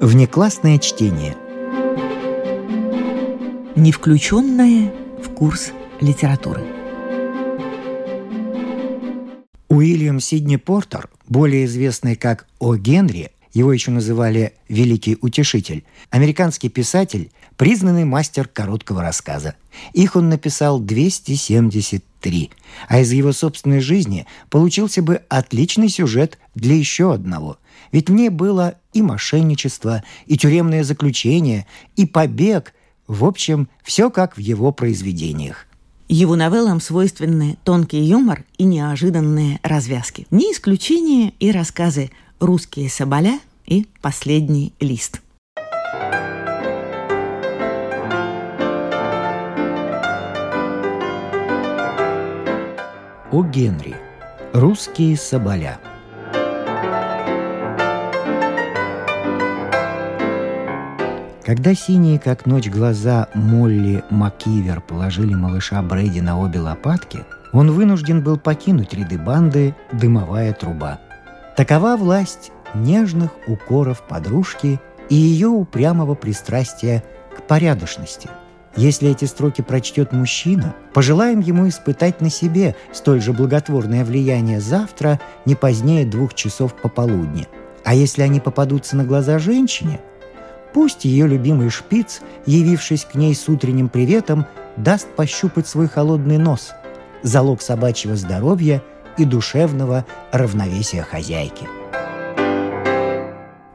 Внеклассное 0.00 0.78
чтение. 0.78 1.36
Не 3.74 3.90
включенное 3.90 4.92
в 5.20 5.30
курс 5.30 5.72
литературы. 6.00 6.62
Уильям 9.68 10.20
Сидни 10.20 10.54
Портер, 10.54 11.08
более 11.26 11.64
известный 11.64 12.14
как 12.14 12.46
О. 12.60 12.76
Генри, 12.76 13.32
его 13.52 13.72
еще 13.72 13.90
называли 13.90 14.54
«Великий 14.68 15.18
утешитель», 15.20 15.84
американский 16.10 16.68
писатель, 16.68 17.32
признанный 17.56 18.04
мастер 18.04 18.46
короткого 18.46 19.02
рассказа. 19.02 19.56
Их 19.94 20.14
он 20.14 20.28
написал 20.28 20.80
273, 22.24 22.50
а 22.88 23.00
из 23.00 23.12
его 23.12 23.32
собственной 23.32 23.80
жизни 23.80 24.26
получился 24.50 25.02
бы 25.02 25.22
отличный 25.28 25.88
сюжет 25.88 26.38
для 26.54 26.74
еще 26.74 27.12
одного. 27.12 27.58
Ведь 27.92 28.08
в 28.08 28.12
ней 28.12 28.28
было 28.28 28.74
и 28.92 29.02
мошенничество, 29.02 30.02
и 30.26 30.36
тюремное 30.36 30.84
заключение, 30.84 31.66
и 31.96 32.06
побег. 32.06 32.74
В 33.06 33.24
общем, 33.24 33.68
все 33.82 34.10
как 34.10 34.36
в 34.36 34.40
его 34.40 34.72
произведениях. 34.72 35.66
Его 36.08 36.36
новеллам 36.36 36.80
свойственны 36.80 37.56
тонкий 37.64 38.02
юмор 38.02 38.44
и 38.58 38.64
неожиданные 38.64 39.58
развязки. 39.62 40.26
Не 40.30 40.52
исключение 40.52 41.32
и 41.38 41.50
рассказы 41.50 42.10
«Русские 42.40 42.90
соболя» 42.90 43.40
и 43.66 43.86
«Последний 44.02 44.74
лист». 44.80 45.23
О 53.34 53.42
Генри. 53.42 53.96
Русские 54.52 55.16
соболя. 55.16 55.80
Когда 61.44 61.74
синие, 61.74 62.20
как 62.20 62.46
ночь, 62.46 62.68
глаза 62.68 63.26
Молли 63.34 64.04
Макивер 64.08 64.80
положили 64.80 65.34
малыша 65.34 65.82
Брэди 65.82 66.20
на 66.20 66.38
обе 66.40 66.60
лопатки, 66.60 67.24
он 67.52 67.72
вынужден 67.72 68.22
был 68.22 68.38
покинуть 68.38 68.94
ряды 68.94 69.18
банды 69.18 69.74
«Дымовая 69.90 70.52
труба». 70.52 71.00
Такова 71.56 71.96
власть 71.96 72.52
нежных 72.72 73.32
укоров 73.48 74.04
подружки 74.06 74.80
и 75.08 75.16
ее 75.16 75.48
упрямого 75.48 76.14
пристрастия 76.14 77.02
к 77.36 77.42
порядочности. 77.42 78.30
Если 78.76 79.10
эти 79.10 79.24
строки 79.24 79.62
прочтет 79.62 80.12
мужчина, 80.12 80.74
пожелаем 80.92 81.40
ему 81.40 81.68
испытать 81.68 82.20
на 82.20 82.28
себе 82.28 82.74
столь 82.92 83.20
же 83.20 83.32
благотворное 83.32 84.04
влияние 84.04 84.60
завтра, 84.60 85.20
не 85.44 85.54
позднее 85.54 86.04
двух 86.04 86.34
часов 86.34 86.74
пополудни. 86.74 87.46
А 87.84 87.94
если 87.94 88.22
они 88.22 88.40
попадутся 88.40 88.96
на 88.96 89.04
глаза 89.04 89.38
женщине, 89.38 90.00
пусть 90.72 91.04
ее 91.04 91.28
любимый 91.28 91.70
шпиц, 91.70 92.20
явившись 92.46 93.04
к 93.04 93.14
ней 93.14 93.34
с 93.34 93.48
утренним 93.48 93.88
приветом, 93.88 94.46
даст 94.76 95.06
пощупать 95.14 95.68
свой 95.68 95.86
холодный 95.86 96.38
нос, 96.38 96.72
залог 97.22 97.62
собачьего 97.62 98.16
здоровья 98.16 98.82
и 99.16 99.24
душевного 99.24 100.04
равновесия 100.32 101.02
хозяйки. 101.02 101.68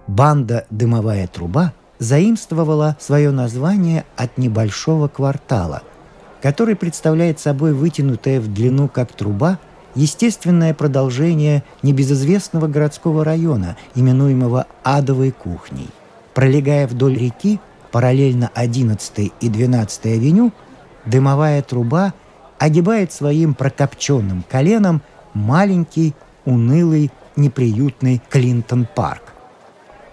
Банда 0.08 0.66
«Дымовая 0.70 1.28
труба» 1.28 1.72
заимствовала 2.00 2.96
свое 3.00 3.32
название 3.32 4.06
от 4.16 4.38
небольшого 4.38 5.08
квартала, 5.08 5.84
который 6.42 6.76
представляет 6.76 7.40
собой 7.40 7.74
вытянутое 7.74 8.40
в 8.40 8.52
длину 8.52 8.88
как 8.88 9.12
труба 9.12 9.60
естественное 9.96 10.74
продолжение 10.74 11.64
небезызвестного 11.84 12.68
городского 12.68 13.24
района, 13.24 13.76
именуемого 13.96 14.66
Адовой 14.84 15.32
кухней. 15.32 15.90
Пролегая 16.34 16.88
вдоль 16.88 17.18
реки, 17.18 17.60
параллельно 17.92 18.50
11 18.54 19.34
и 19.40 19.50
12 19.50 20.06
авеню, 20.06 20.54
дымовая 21.06 21.62
труба 21.62 22.14
огибает 22.60 23.12
своим 23.12 23.54
прокопченным 23.54 24.44
коленом 24.50 25.02
маленький, 25.34 26.14
унылый, 26.46 27.12
неприютный 27.36 28.22
Клинтон-парк. 28.30 29.24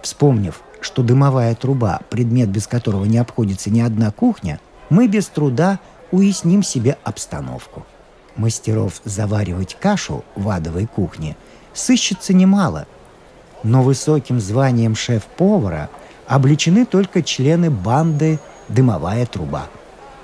Вспомнив, 0.03 0.61
что 0.87 1.03
дымовая 1.03 1.55
труба– 1.57 2.01
предмет, 2.11 2.49
без 2.49 2.69
которого 2.69 3.05
не 3.07 3.19
обходится 3.19 3.71
ни 3.71 3.81
одна 3.81 4.13
кухня, 4.13 4.61
мы 4.89 5.09
без 5.09 5.27
труда 5.27 5.81
уясним 6.13 6.63
себе 6.63 6.97
обстановку. 7.03 7.85
Мастеров 8.37 9.01
заваривать 9.05 9.77
кашу 9.81 10.25
в 10.37 10.49
адовой 10.49 10.87
кухне 10.87 11.37
сыщется 11.75 12.33
немало, 12.35 12.87
но 13.65 13.83
высоким 13.83 14.41
званием 14.41 14.95
шеф-повара 14.95 15.91
обличены 16.29 16.87
только 16.87 17.21
члены 17.23 17.69
банды 17.69 18.39
«Дымовая 18.69 19.27
труба». 19.27 19.67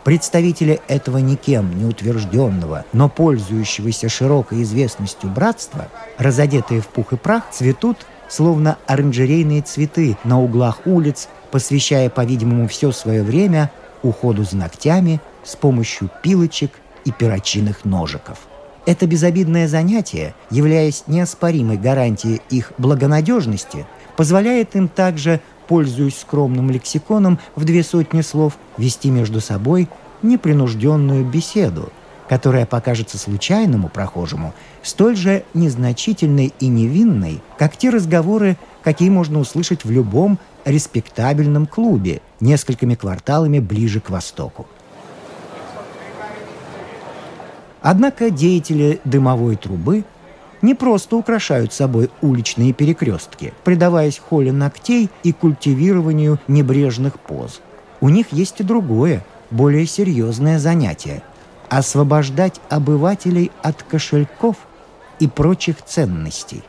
Представители 0.05 0.81
этого 0.87 1.19
никем 1.19 1.77
не 1.77 1.85
утвержденного, 1.85 2.85
но 2.93 3.09
пользующегося 3.09 4.09
широкой 4.09 4.63
известностью 4.63 5.29
братства, 5.29 5.89
разодетые 6.19 6.81
в 6.81 6.87
пух 6.87 7.13
и 7.13 7.17
прах, 7.17 7.51
цветут 7.51 8.07
словно 8.33 8.79
оранжерейные 8.87 9.61
цветы 9.61 10.17
на 10.25 10.41
углах 10.41 10.87
улиц, 10.87 11.29
посвящая, 11.51 12.09
по-видимому, 12.09 12.67
все 12.67 12.91
свое 12.91 13.23
время 13.23 13.71
уходу 14.03 14.43
за 14.43 14.57
ногтями 14.57 15.21
с 15.45 15.55
помощью 15.55 16.09
пилочек 16.23 16.71
и 17.05 17.13
перочинных 17.13 17.85
ножиков. 17.85 18.39
Это 18.87 19.07
безобидное 19.07 19.69
занятие, 19.69 20.35
являясь 20.51 21.05
неоспоримой 21.07 21.77
гарантией 21.77 22.41
их 22.49 22.73
благонадежности, 22.79 23.87
позволяет 24.17 24.75
им 24.77 24.89
также, 24.89 25.41
пользуясь 25.69 26.19
скромным 26.19 26.71
лексиконом 26.71 27.39
в 27.55 27.65
две 27.65 27.83
сотни 27.83 28.23
слов, 28.23 28.57
вести 28.79 29.11
между 29.11 29.41
собой 29.41 29.89
непринужденную 30.23 31.25
беседу– 31.25 31.93
которая 32.33 32.65
покажется 32.65 33.19
случайному 33.19 33.91
прохожему 33.91 34.55
столь 34.83 35.17
же 35.17 35.45
незначительной 35.53 36.55
и 36.61 36.69
невинной, 36.69 37.43
как 37.59 37.77
те 37.77 37.91
разговоры, 37.91 38.57
какие 38.83 39.11
можно 39.11 39.39
услышать 39.39 39.85
в 39.85 39.91
любом 39.91 40.39
респектабельном 40.65 41.67
клубе 41.67 42.23
несколькими 42.41 42.95
кварталами 42.95 43.59
ближе 43.59 44.01
к 44.01 44.09
востоку. 44.09 44.67
Однако 47.83 48.31
деятели 48.31 48.99
дымовой 49.05 49.57
трубы 49.57 50.03
не 50.63 50.75
просто 50.75 51.17
украшают 51.19 51.75
собой 51.75 52.09
уличные 52.23 52.73
перекрестки, 52.73 53.53
предаваясь 53.63 54.19
холе 54.19 54.53
ногтей 54.53 55.11
и 55.23 55.35
культивированию 55.35 56.39
небрежных 56.49 57.21
поз. 57.21 57.61
У 58.01 58.09
них 58.09 58.29
есть 58.33 58.59
и 58.61 58.65
другое, 58.65 59.23
более 59.51 59.85
серьезное 59.85 60.59
занятие– 60.59 61.23
освобождать 61.73 62.61
обывателей 62.69 63.51
от 63.63 63.83
кошельков 63.83 64.57
и 65.21 65.27
прочих 65.27 65.83
ценностей. 65.83 66.63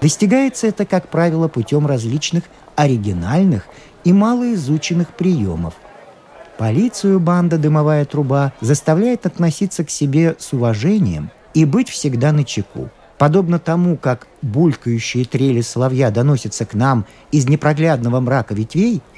Достигается 0.00 0.68
это, 0.68 0.86
как 0.86 1.08
правило, 1.08 1.48
путем 1.48 1.86
различных 1.86 2.44
оригинальных 2.74 3.66
и 4.04 4.12
малоизученных 4.14 5.14
приемов. 5.14 5.74
Полицию 6.56 7.20
банда 7.20 7.58
«Дымовая 7.58 8.06
труба» 8.06 8.54
заставляет 8.62 9.26
относиться 9.26 9.84
к 9.84 9.90
себе 9.90 10.34
с 10.38 10.54
уважением 10.54 11.30
и 11.52 11.66
быть 11.66 11.90
всегда 11.90 12.32
на 12.32 12.42
чеку. 12.42 12.88
Подобно 13.18 13.58
тому, 13.58 13.98
как 13.98 14.28
булькающие 14.40 15.26
трели 15.26 15.60
соловья 15.60 16.10
доносятся 16.10 16.64
к 16.64 16.72
нам 16.72 17.04
из 17.32 17.46
непроглядного 17.46 18.20
мрака 18.20 18.54
ветвей– 18.54 19.02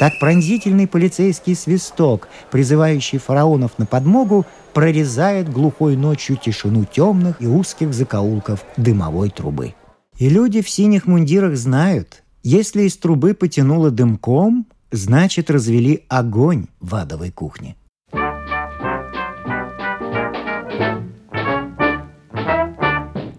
так 0.00 0.18
пронзительный 0.18 0.86
полицейский 0.86 1.54
свисток, 1.54 2.28
призывающий 2.50 3.18
фараонов 3.18 3.72
на 3.76 3.84
подмогу, 3.84 4.46
прорезает 4.72 5.52
глухой 5.52 5.94
ночью 5.94 6.38
тишину 6.38 6.86
темных 6.86 7.36
и 7.38 7.46
узких 7.46 7.92
закоулков 7.92 8.64
дымовой 8.78 9.28
трубы. 9.28 9.74
И 10.16 10.30
люди 10.30 10.62
в 10.62 10.70
синих 10.70 11.06
мундирах 11.06 11.54
знают, 11.54 12.22
если 12.42 12.84
из 12.84 12.96
трубы 12.96 13.34
потянуло 13.34 13.90
дымком, 13.90 14.66
значит 14.90 15.50
развели 15.50 16.04
огонь 16.08 16.64
в 16.80 16.94
адовой 16.94 17.30
кухне. 17.30 17.76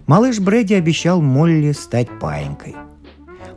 Малыш 0.06 0.40
Брэди 0.40 0.76
обещал 0.76 1.24
Молли 1.24 1.72
стать 1.72 2.20
паинькой. 2.20 2.76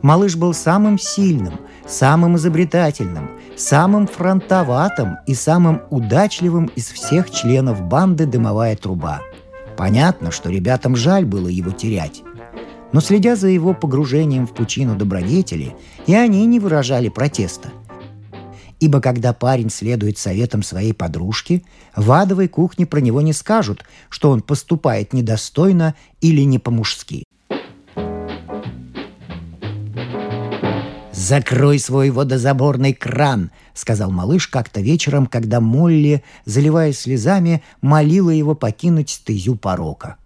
Малыш 0.05 0.35
был 0.35 0.53
самым 0.53 0.99
сильным, 0.99 1.55
самым 1.87 2.35
изобретательным, 2.35 3.31
самым 3.57 4.05
фронтоватым 4.05 5.17
и 5.25 5.33
самым 5.33 5.81
удачливым 5.89 6.65
из 6.75 6.91
всех 6.91 7.31
членов 7.31 7.81
банды 7.81 8.27
«Дымовая 8.27 8.75
труба». 8.75 9.21
Понятно, 9.75 10.29
что 10.29 10.51
ребятам 10.51 10.95
жаль 10.95 11.25
было 11.25 11.47
его 11.47 11.71
терять. 11.71 12.21
Но 12.93 13.01
следя 13.01 13.35
за 13.35 13.47
его 13.47 13.73
погружением 13.73 14.45
в 14.45 14.53
пучину 14.53 14.95
добродетели, 14.95 15.75
и 16.05 16.13
они 16.13 16.45
не 16.45 16.59
выражали 16.59 17.09
протеста. 17.09 17.69
Ибо 18.79 19.01
когда 19.01 19.33
парень 19.33 19.71
следует 19.71 20.19
советам 20.19 20.61
своей 20.61 20.93
подружки, 20.93 21.65
в 21.95 22.11
адовой 22.11 22.47
кухне 22.47 22.85
про 22.85 22.99
него 22.99 23.21
не 23.21 23.33
скажут, 23.33 23.83
что 24.09 24.29
он 24.29 24.43
поступает 24.43 25.13
недостойно 25.13 25.95
или 26.21 26.41
не 26.41 26.59
по-мужски. 26.59 27.23
«Закрой 31.25 31.79
свой 31.79 32.11
водозаборный 32.11 32.93
кран»,— 32.93 33.49
сказал 33.73 34.11
малыш 34.11 34.47
как-то 34.47 34.79
вечером, 34.79 35.25
когда 35.25 35.59
Молли, 35.59 36.23
заливая 36.45 36.93
слезами, 36.93 37.63
молила 37.81 38.29
его 38.29 38.53
покинуть 38.53 39.09
стезю 39.09 39.55
порока. 39.55 40.17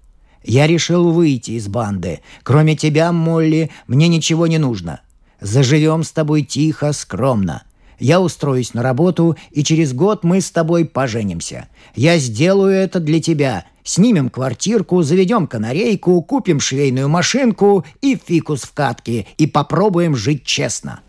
«Я 0.44 0.68
решил 0.68 1.12
выйти 1.12 1.52
из 1.52 1.70
банды. 1.70 2.20
Кроме 2.44 2.76
тебя, 2.76 3.14
Молли, 3.14 3.72
мне 3.88 4.10
ничего 4.10 4.46
не 4.46 4.58
нужно. 4.58 5.00
Заживем 5.40 6.04
с 6.04 6.12
тобой 6.12 6.42
тихо, 6.42 6.92
скромно. 6.92 7.64
Я 7.98 8.20
устроюсь 8.20 8.74
на 8.74 8.84
работу, 8.84 9.38
и 9.52 9.64
через 9.64 9.94
год 9.94 10.26
мы 10.26 10.42
с 10.42 10.52
тобой 10.52 10.84
поженимся. 10.84 11.70
Я 11.96 12.18
сделаю 12.18 12.74
это 12.74 13.00
для 13.00 13.22
тебя. 13.22 13.64
Снимем 13.90 14.30
квартирку, 14.30 15.02
заведем 15.02 15.48
канарейку, 15.48 16.22
купим 16.22 16.60
швейную 16.60 17.10
машинку 17.10 17.84
и 18.02 18.16
фикус 18.16 18.62
в 18.62 18.74
катке, 18.76 19.26
и 19.40 19.48
попробуем 19.48 20.16
жить 20.16 20.44
честно». 20.46 21.00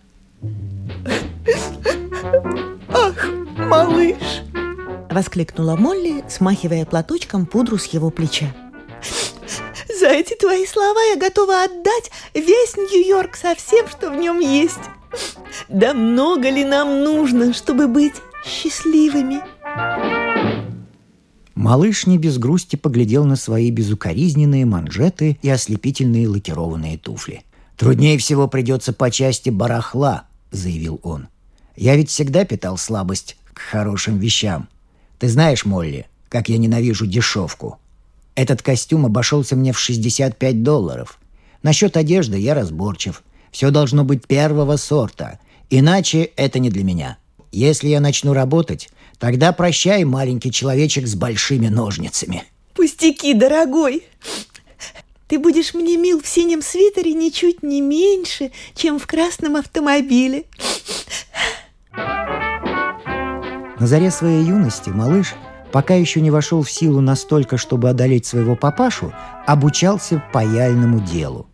«Ах, 2.88 3.27
малыш!»— 3.59 4.17
воскликнула 5.11 5.77
Молли, 5.77 6.25
смахивая 6.31 6.87
платочком 6.87 7.44
пудру 7.44 7.77
с 7.77 7.85
его 7.85 8.09
плеча. 8.09 8.47
«За 10.00 10.06
эти 10.06 10.35
твои 10.35 10.65
слова 10.65 11.03
я 11.12 11.21
готова 11.21 11.65
отдать 11.65 12.11
весь 12.33 12.79
Нью-Йорк 12.79 13.37
со 13.37 13.55
всем, 13.56 13.88
что 13.91 14.09
в 14.09 14.17
нем 14.17 14.41
есть. 14.41 14.88
Да 15.69 15.93
много 15.93 16.49
ли 16.49 16.65
нам 16.65 17.05
нужно, 17.05 17.53
чтобы 17.53 17.88
быть 17.88 18.15
счастливыми?» 18.47 19.43
Малыш 21.61 22.07
не 22.07 22.17
без 22.17 22.39
грусти 22.39 22.77
поглядел 22.77 23.27
на 23.27 23.37
свои 23.37 23.71
безукоризненные 23.71 24.65
манжеты 24.65 25.37
и 25.43 25.51
ослепительные 25.51 26.27
лакированные 26.27 26.97
туфли. 26.97 27.43
«Труднее 27.77 28.17
всего 28.17 28.49
придется 28.49 28.95
по 28.95 29.11
части 29.11 29.51
барахла»,— 29.51 30.25
заявил 30.53 31.01
он. 31.03 31.29
«Я 31.77 31.97
ведь 31.97 32.09
всегда 32.09 32.47
питал 32.47 32.79
слабость 32.79 33.37
к 33.53 33.59
хорошим 33.59 34.19
вещам. 34.19 34.71
Ты 35.19 35.29
знаешь, 35.29 35.67
Молли, 35.67 36.07
как 36.31 36.49
я 36.49 36.57
ненавижу 36.57 37.07
дешевку. 37.07 37.77
Этот 38.35 38.62
костюм 38.62 39.05
обошелся 39.05 39.55
мне 39.55 39.75
в 39.75 39.79
65 39.79 40.62
долларов. 40.62 41.19
Насчет 41.62 41.99
одежды 41.99 42.39
я 42.39 42.55
разборчив. 42.55 43.23
Все 43.51 43.71
должно 43.71 44.03
быть 44.03 44.27
первого 44.27 44.79
сорта. 44.79 45.39
Иначе 45.69 46.23
это 46.37 46.59
не 46.59 46.71
для 46.71 46.85
меня. 46.85 47.19
Если 47.53 47.89
я 47.89 48.01
начну 48.01 48.33
работать, 48.33 48.89
тогда 49.21 49.53
прощай, 49.53 50.03
маленький 50.03 50.51
человечек 50.51 51.07
с 51.07 51.15
большими 51.15 51.69
ножницами. 51.69 52.43
Пустяки, 52.75 53.35
дорогой. 53.35 54.05
Ты 55.29 55.39
будешь 55.39 55.75
мне 55.75 55.97
мил 55.97 56.21
в 56.21 56.27
синем 56.27 56.63
свитере 56.63 57.13
ничуть 57.13 57.63
не 57.63 57.81
меньше, 57.81 58.51
чем 58.75 58.99
в 58.99 59.07
красном 59.07 59.55
автомобиле. 59.55 60.47
На 63.79 63.87
заре 63.87 64.11
своей 64.11 64.43
юности 64.43 64.91
малыш, 64.91 65.35
пока 65.71 65.95
еще 65.95 66.21
не 66.21 66.31
вошел 66.31 66.63
в 66.63 66.71
силу 66.71 67.01
настолько, 67.01 67.59
чтобы 67.59 67.89
одолеть 67.89 68.27
своего 68.27 68.57
папашу, 68.57 69.13
обучался 69.47 70.23
паяльному 70.33 71.01
делу. 71.01 71.47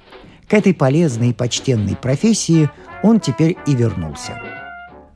К 0.49 0.55
этой 0.55 0.73
полезной 0.73 1.31
и 1.31 1.35
почтенной 1.35 1.97
профессии 1.97 2.71
он 3.03 3.21
теперь 3.21 3.57
и 3.67 3.75
вернулся. 3.75 4.41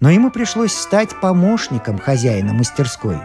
Но 0.01 0.11
ему 0.11 0.31
пришлось 0.31 0.73
стать 0.73 1.21
помощником 1.21 1.99
хозяина 1.99 2.55
мастерской. 2.55 3.19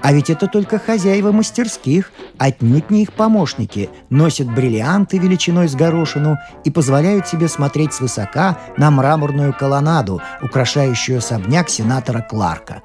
А 0.00 0.12
ведь 0.12 0.28
это 0.28 0.48
только 0.48 0.78
хозяева 0.78 1.32
мастерских, 1.32 2.12
отнюдь 2.36 2.90
не 2.90 3.04
их 3.04 3.12
помощники, 3.12 3.88
носят 4.10 4.52
бриллианты 4.52 5.18
величиной 5.18 5.68
с 5.68 5.74
горошину 5.74 6.36
и 6.64 6.70
позволяют 6.70 7.28
себе 7.28 7.48
смотреть 7.48 7.94
свысока 7.94 8.58
на 8.76 8.90
мраморную 8.90 9.54
колоннаду, 9.54 10.20
украшающую 10.42 11.18
особняк 11.18 11.70
сенатора 11.70 12.20
Кларка. 12.20 12.82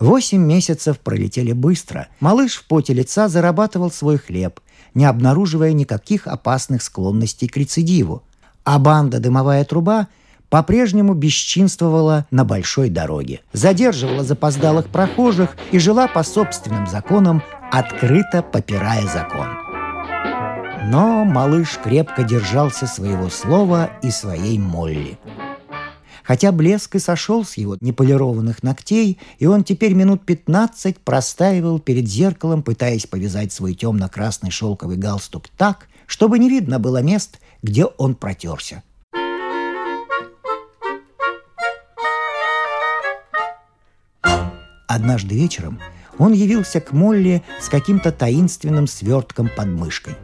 Восемь 0.00 0.42
месяцев 0.42 0.98
пролетели 1.00 1.52
быстро. 1.52 2.08
Малыш 2.20 2.56
в 2.56 2.66
поте 2.66 2.94
лица 2.94 3.28
зарабатывал 3.28 3.90
свой 3.90 4.16
хлеб, 4.18 4.60
не 4.94 5.04
обнаруживая 5.04 5.72
никаких 5.72 6.26
опасных 6.26 6.82
склонностей 6.82 7.48
к 7.48 7.56
рецидиву. 7.56 8.22
А 8.64 8.78
банда 8.78 9.18
«Дымовая 9.18 9.64
труба» 9.64 10.08
по-прежнему 10.50 11.14
бесчинствовала 11.14 12.26
на 12.30 12.44
большой 12.44 12.88
дороге, 12.90 13.40
задерживала 13.52 14.24
запоздалых 14.24 14.86
прохожих 14.88 15.56
и 15.72 15.78
жила 15.78 16.08
по 16.08 16.22
собственным 16.22 16.86
законам, 16.86 17.42
открыто 17.70 18.42
попирая 18.42 19.06
закон. 19.06 19.48
Но 20.90 21.24
малыш 21.24 21.78
крепко 21.82 22.22
держался 22.22 22.86
своего 22.86 23.28
слова 23.28 23.90
и 24.02 24.10
своей 24.10 24.58
Молли– 24.58 25.18
Хотя 26.28 26.52
блеск 26.52 26.94
и 26.94 26.98
сошел 26.98 27.42
с 27.42 27.56
его 27.56 27.78
неполированных 27.80 28.62
ногтей, 28.62 29.18
и 29.38 29.46
он 29.46 29.64
теперь 29.64 29.94
минут 29.94 30.26
пятнадцать 30.26 30.98
простаивал 30.98 31.78
перед 31.78 32.06
зеркалом, 32.06 32.62
пытаясь 32.62 33.06
повязать 33.06 33.50
свой 33.50 33.72
темно-красный 33.72 34.50
шелковый 34.50 34.98
галстук 34.98 35.48
так, 35.56 35.88
чтобы 36.06 36.38
не 36.38 36.50
видно 36.50 36.78
было 36.78 37.00
мест, 37.00 37.38
где 37.62 37.86
он 37.86 38.14
протерся. 38.14 38.82
Однажды 44.88 45.36
вечером 45.36 45.78
он 46.18 46.32
явился 46.32 46.80
к 46.80 46.90
Молли 46.90 47.44
с 47.60 47.68
каким-то 47.68 48.10
таинственным 48.10 48.88
свертком 48.88 49.48
под 49.56 49.68
мышкой. 49.68 50.16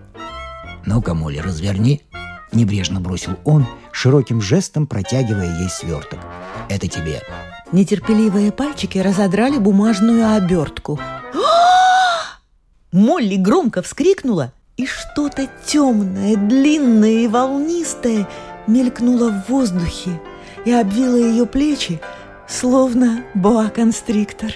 «Ну-ка, 0.85 1.15
Молли, 1.15 1.39
разверни»,— 1.39 2.03
небрежно 2.53 3.01
бросил 3.01 3.39
он— 3.45 3.67
широким 3.95 4.43
жестом 4.43 4.87
протягивая 4.87 5.61
ей 5.61 5.71
сверток. 5.71 6.19
«Это 6.69 6.89
тебе». 6.89 7.23
Нетерпеливые 7.73 8.53
пальчики 8.53 8.99
разодрали 8.99 9.57
бумажную 9.59 10.37
обертку. 10.37 11.01
Молли 12.93 13.37
громко 13.37 13.83
вскрикнула, 13.83 14.53
и 14.77 14.87
что-то 14.87 15.49
темное, 15.67 16.37
длинное 16.37 17.25
и 17.25 17.29
волнистое 17.29 18.29
мелькнуло 18.67 19.31
в 19.31 19.49
воздухе 19.49 20.21
и 20.65 20.73
обвило 20.73 21.17
ее 21.17 21.47
плечи, 21.47 22.01
словно 22.55 23.25
боа-констриктор. 23.35 24.55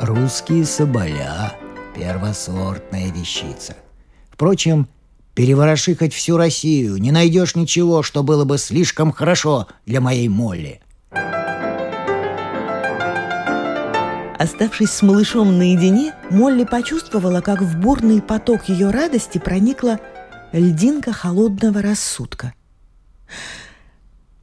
«Русские 0.00 0.64
соболя— 0.64 1.54
первосортная 1.96 3.10
вещица. 3.10 3.76
Впрочем, 4.30 4.88
Перевороши 5.34 5.94
хоть 5.94 6.14
всю 6.14 6.38
Россию, 6.38 6.96
не 6.96 7.10
найдешь 7.10 7.56
ничего, 7.56 8.02
что 8.02 8.22
было 8.22 8.44
бы 8.44 8.56
слишком 8.56 9.12
хорошо 9.12 9.66
для 9.84 10.00
моей 10.00 10.28
Молли. 10.28 10.80
Оставшись 14.38 14.90
с 14.90 15.02
малышом 15.02 15.58
наедине, 15.58 16.14
Молли 16.30 16.64
почувствовала, 16.64 17.42
как 17.42 17.60
в 17.60 17.78
бурный 17.78 18.22
поток 18.22 18.68
ее 18.68 18.90
радости 18.90 19.36
проникла 19.36 19.98
льдинка 20.52 21.12
холодного 21.12 21.82
рассудка. 21.82 22.54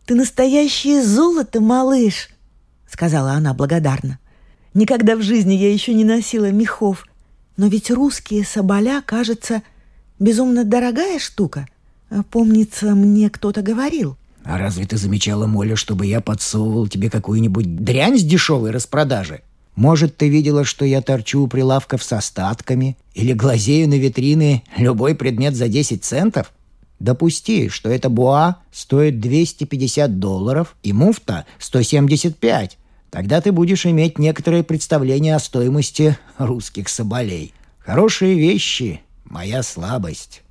«Ты 0.06 0.16
настоящее 0.16 1.04
золото, 1.04 1.62
малыш!»— 1.62 2.30
сказала 2.90 3.32
она 3.32 3.54
благодарно. 3.54 4.20
«Никогда 4.74 5.16
в 5.16 5.22
жизни 5.22 5.54
я 5.54 5.72
еще 5.72 5.94
не 5.94 6.04
носила 6.04 6.52
мехов, 6.52 7.06
но 7.58 7.68
ведь 7.68 7.92
русские 7.92 8.44
соболя, 8.44 9.02
кажется,— 9.02 9.62
безумно 10.24 10.64
дорогая 10.64 11.20
штука. 11.20 11.68
А, 12.10 12.24
помнится, 12.24 12.96
мне 12.96 13.30
кто-то 13.30 13.62
говорил. 13.62 14.18
А 14.44 14.58
разве 14.58 14.86
ты 14.86 14.98
замечала, 14.98 15.48
Моля, 15.48 15.76
чтобы 15.76 16.06
я 16.06 16.22
подсовывал 16.22 16.88
тебе 16.88 17.10
какую-нибудь 17.10 17.84
дрянь 17.84 18.18
с 18.18 18.24
дешевой 18.24 18.72
распродажи? 18.72 19.42
Может, 19.76 20.18
ты 20.18 20.30
видела, 20.30 20.66
что 20.66 20.86
я 20.86 21.02
торчу 21.02 21.42
у 21.42 21.48
прилавков 21.48 22.04
с 22.04 22.14
остатками 22.14 22.98
или 23.16 23.34
глазею 23.34 23.90
на 23.90 23.96
витрины 23.96 24.64
любой 24.78 25.16
предмет 25.16 25.56
за 25.56 25.68
10 25.68 26.04
центов? 26.04 26.52
Допусти, 27.04 27.68
что 27.68 27.90
эта 27.90 28.08
буа 28.08 28.60
стоит 28.72 29.20
250 29.20 30.20
долларов 30.20 30.78
и 30.84 30.94
муфта 30.94 31.46
175. 31.60 32.78
Тогда 33.12 33.42
ты 33.42 33.52
будешь 33.52 33.86
иметь 33.86 34.20
некоторое 34.20 34.64
представление 34.64 35.36
о 35.36 35.40
стоимости 35.40 36.18
русских 36.38 36.88
соболей. 36.88 37.54
Хорошие 37.80 38.36
вещи 38.36 39.02
моя 39.26 39.64
слабость. 39.64 40.44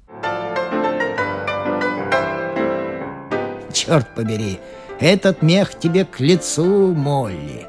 Черт 3.73 4.15
побери, 4.15 4.59
этот 5.01 5.41
мех 5.41 5.79
тебе 5.79 6.05
к 6.05 6.21
лицу, 6.21 6.93
Молли. 6.93 7.67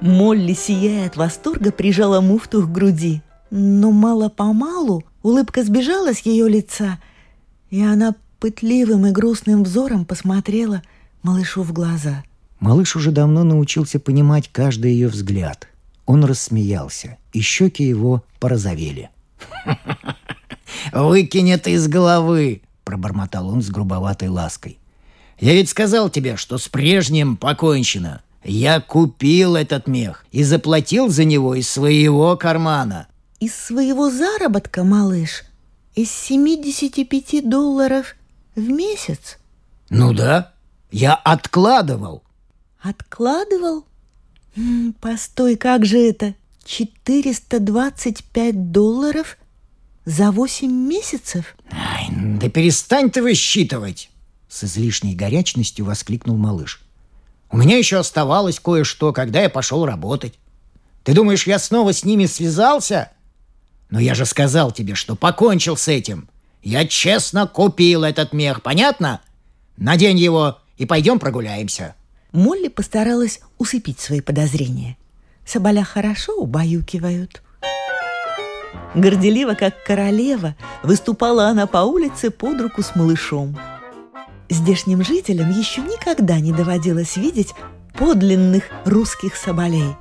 Молли, 0.00 0.54
сияя 0.54 1.06
от 1.06 1.16
восторга, 1.16 1.70
прижала 1.70 2.20
муфту 2.20 2.62
к 2.62 2.72
груди. 2.72 3.22
Но 3.52 3.92
мало-помалу 3.92 5.04
улыбка 5.22 5.62
сбежала 5.62 6.12
с 6.12 6.18
ее 6.20 6.48
лица, 6.48 6.98
и 7.70 7.82
она 7.82 8.14
пытливым 8.38 9.06
и 9.06 9.10
грустным 9.10 9.64
взором 9.64 10.04
посмотрела 10.04 10.82
малышу 11.22 11.62
в 11.62 11.72
глаза. 11.72 12.24
Малыш 12.58 12.96
уже 12.96 13.10
давно 13.10 13.44
научился 13.44 13.98
понимать 13.98 14.50
каждый 14.52 14.92
ее 14.92 15.08
взгляд. 15.08 15.68
Он 16.06 16.24
рассмеялся, 16.24 17.16
и 17.32 17.40
щеки 17.40 17.84
его 17.84 18.24
порозовели. 18.38 19.10
«Выкинь 20.92 21.50
это 21.50 21.70
из 21.70 21.88
головы!»– 21.88 22.62
пробормотал 22.84 23.48
он 23.48 23.62
с 23.62 23.70
грубоватой 23.70 24.28
лаской. 24.28 24.78
«Я 25.38 25.54
ведь 25.54 25.68
сказал 25.68 26.10
тебе, 26.10 26.36
что 26.36 26.58
с 26.58 26.68
прежним 26.68 27.36
покончено. 27.36 28.22
Я 28.44 28.80
купил 28.80 29.56
этот 29.56 29.86
мех 29.86 30.24
и 30.32 30.42
заплатил 30.42 31.08
за 31.08 31.24
него 31.24 31.54
из 31.54 31.68
своего 31.68 32.36
кармана». 32.36 33.06
«Из 33.38 33.54
своего 33.54 34.10
заработка, 34.10 34.84
малыш? 34.84 35.44
Из 35.94 36.10
75 36.10 37.48
долларов 37.48 38.16
в 38.54 38.68
месяц?» 38.68 39.38
«Ну 39.88 40.12
да, 40.12 40.52
я 40.90 41.14
откладывал». 41.14 42.22
«Откладывал? 42.80 43.84
Постой, 45.00 45.56
как 45.56 45.84
же 45.84 45.98
это? 45.98 46.34
425 46.64 48.70
долларов 48.70 49.36
за 50.04 50.30
8 50.30 50.70
месяцев? 50.70 51.56
Ай, 51.70 52.08
да 52.10 52.48
перестань 52.48 53.10
ты 53.10 53.22
высчитывать! 53.22 54.10
С 54.48 54.64
излишней 54.64 55.14
горячностью 55.14 55.84
воскликнул 55.84 56.36
малыш. 56.36 56.82
У 57.50 57.56
меня 57.56 57.78
еще 57.78 57.98
оставалось 57.98 58.60
кое-что, 58.60 59.12
когда 59.12 59.42
я 59.42 59.50
пошел 59.50 59.86
работать. 59.86 60.34
Ты 61.04 61.14
думаешь, 61.14 61.46
я 61.46 61.58
снова 61.58 61.92
с 61.92 62.04
ними 62.04 62.26
связался? 62.26 63.10
Но 63.90 63.98
я 63.98 64.14
же 64.14 64.24
сказал 64.24 64.72
тебе, 64.72 64.94
что 64.94 65.16
покончил 65.16 65.76
с 65.76 65.88
этим. 65.88 66.28
Я 66.62 66.86
честно 66.86 67.46
купил 67.46 68.04
этот 68.04 68.32
мех, 68.32 68.62
понятно? 68.62 69.20
Надень 69.76 70.18
его 70.18 70.58
и 70.76 70.86
пойдем 70.86 71.18
прогуляемся. 71.18 71.94
Молли 72.32 72.68
постаралась 72.68 73.40
усыпить 73.58 73.98
свои 73.98 74.20
подозрения. 74.20 74.96
Соболя 75.44 75.82
хорошо 75.82 76.34
убаюкивают. 76.36 77.42
Горделиво, 78.94 79.54
как 79.54 79.82
королева, 79.84 80.54
выступала 80.82 81.48
она 81.48 81.66
по 81.66 81.78
улице 81.78 82.30
под 82.30 82.60
руку 82.60 82.82
с 82.82 82.94
малышом. 82.94 83.58
Здешним 84.48 85.04
жителям 85.04 85.50
еще 85.50 85.80
никогда 85.80 86.38
не 86.40 86.52
доводилось 86.52 87.16
видеть 87.16 87.54
подлинных 87.94 88.64
русских 88.84 89.36
соболей. 89.36 89.96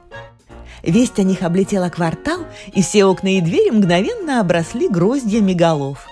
Весть 0.83 1.19
о 1.19 1.23
них 1.23 1.43
облетела 1.43 1.89
квартал, 1.89 2.39
и 2.73 2.81
все 2.81 3.05
окна 3.05 3.37
и 3.37 3.41
двери 3.41 3.71
мгновенно 3.71 4.39
обросли 4.39 4.87
гроздьями 4.87 5.53
голов. 5.53 6.05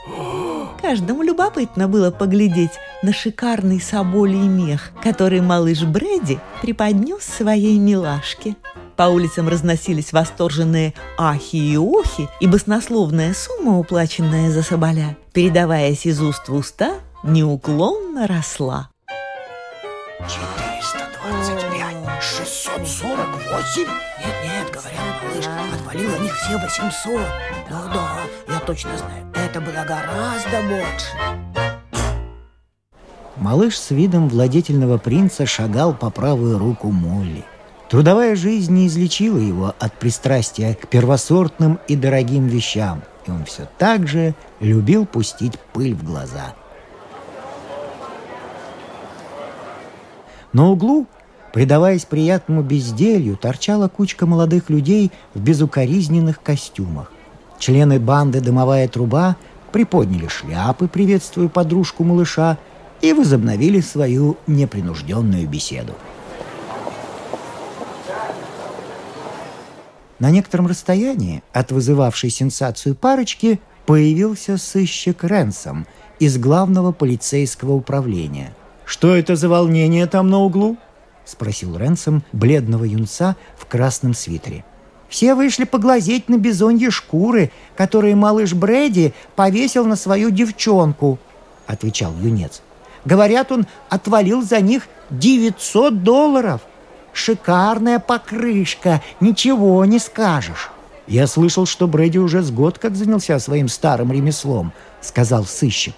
Каждому 0.82 1.24
любопытно 1.24 1.88
было 1.88 2.12
поглядеть 2.12 2.72
на 3.02 3.12
шикарный 3.14 3.82
соболий 3.82 4.48
мех, 4.48 4.92
который 5.02 5.42
малыш 5.42 5.84
Брэди 5.84 6.40
преподнес 6.62 7.24
своей 7.24 7.78
милашке. 7.78 8.56
По 8.96 9.04
улицам 9.04 9.48
разносились 9.48 10.12
восторженные 10.12 10.94
ахи 11.18 11.56
и 11.56 11.78
охи, 11.78 12.30
и 12.40 12.48
баснословная 12.48 13.34
сумма, 13.34 13.78
уплаченная 13.78 14.50
за 14.50 14.64
соболя, 14.64 15.16
передаваясь 15.34 16.06
из 16.06 16.22
уст 16.22 16.48
в 16.48 16.56
уста, 16.56 16.96
неуклонно 17.24 18.26
росла. 18.26 18.90
425, 20.20 20.67
648? 22.86 23.88
Нет, 23.88 24.36
нет, 24.44 24.72
говорят, 24.72 25.24
малыш, 25.24 25.46
отвалил 25.74 26.14
о 26.14 26.20
них 26.20 26.36
все 26.36 26.58
800. 26.58 27.22
Ну 27.70 27.94
да, 27.94 28.18
я 28.48 28.60
точно 28.60 28.98
знаю, 28.98 29.26
это 29.34 29.60
было 29.60 29.84
гораздо 29.84 30.62
больше. 30.68 31.08
Малыш 33.38 33.78
с 33.78 33.92
видом 33.92 34.30
владетельного 34.30 34.98
принца 34.98 35.46
шагал 35.46 35.94
по 35.94 36.10
правую 36.10 36.60
руку 36.60 36.92
Молли. 36.92 37.44
Трудовая 37.90 38.36
жизнь 38.36 38.74
не 38.74 38.88
излечила 38.88 39.38
его 39.38 39.74
от 39.80 39.94
пристрастия 39.94 40.76
к 40.76 40.88
первосортным 40.88 41.80
и 41.88 41.96
дорогим 41.96 42.48
вещам, 42.48 43.04
и 43.26 43.32
он 43.32 43.46
все 43.46 43.68
так 43.78 44.08
же 44.08 44.36
любил 44.60 45.06
пустить 45.06 45.58
пыль 45.74 45.96
в 45.96 46.04
глаза. 46.04 46.54
На 50.54 50.70
углу, 50.70 51.08
предаваясь 51.58 52.06
приятному 52.06 52.62
безделью, 52.62 53.36
торчала 53.36 53.88
кучка 53.88 54.28
молодых 54.28 54.70
людей 54.70 55.12
в 55.34 55.40
безукоризненных 55.40 56.40
костюмах. 56.40 57.12
Члены 57.58 58.00
банды 58.00 58.42
«Дымовая 58.42 58.88
труба» 58.88 59.38
приподняли 59.72 60.28
шляпы, 60.28 60.88
приветствуя 60.88 61.48
подружку 61.48 62.04
малыша, 62.04 62.60
и 63.02 63.12
возобновили 63.12 63.80
свою 63.80 64.38
непринужденную 64.46 65.50
беседу. 65.50 65.96
На 70.20 70.30
некотором 70.30 70.68
расстоянии 70.68 71.42
от 71.54 71.72
вызывавшей 71.72 72.30
сенсацию 72.30 72.94
парочки 72.94 73.60
появился 73.88 74.60
сыщик 74.60 75.24
Ренсом 75.24 75.88
из 76.20 76.38
главного 76.38 76.92
полицейского 76.92 77.72
управления. 77.72 78.54
«Что 78.86 79.16
это 79.16 79.36
за 79.36 79.50
волнение 79.50 80.06
там 80.06 80.30
на 80.30 80.38
углу?»– 80.38 80.78
спросил 81.28 81.78
Ренсом 81.78 82.24
бледного 82.32 82.86
юнца 82.86 83.36
в 83.58 83.66
красном 83.66 84.14
свитере. 84.14 84.64
«Все 85.10 85.36
вышли 85.36 85.66
поглазеть 85.66 86.30
на 86.30 86.38
бизоньи 86.38 86.90
шкуры, 86.90 87.52
которые 87.76 88.16
малыш 88.16 88.54
Брэди 88.54 89.14
повесил 89.36 89.86
на 89.86 89.96
свою 89.96 90.32
девчонку»,– 90.32 91.20
отвечал 91.68 92.14
юнец. 92.22 92.62
Говорят, 93.06 93.52
он 93.52 93.68
отвалил 93.90 94.42
за 94.42 94.60
них 94.60 94.88
900 95.12 96.04
долларов. 96.04 96.62
Шикарная 97.14 98.00
покрышка, 98.00 99.02
ничего 99.22 99.84
не 99.86 99.98
скажешь. 100.00 100.70
Я 101.08 101.26
слышал, 101.26 101.66
что 101.66 101.88
Брэди 101.88 102.18
уже 102.18 102.42
с 102.42 102.52
год 102.52 102.78
как 102.80 102.96
занялся 102.96 103.40
своим 103.40 103.70
старым 103.70 104.12
ремеслом, 104.12 104.74
сказал 105.02 105.46
сыщик. 105.46 105.96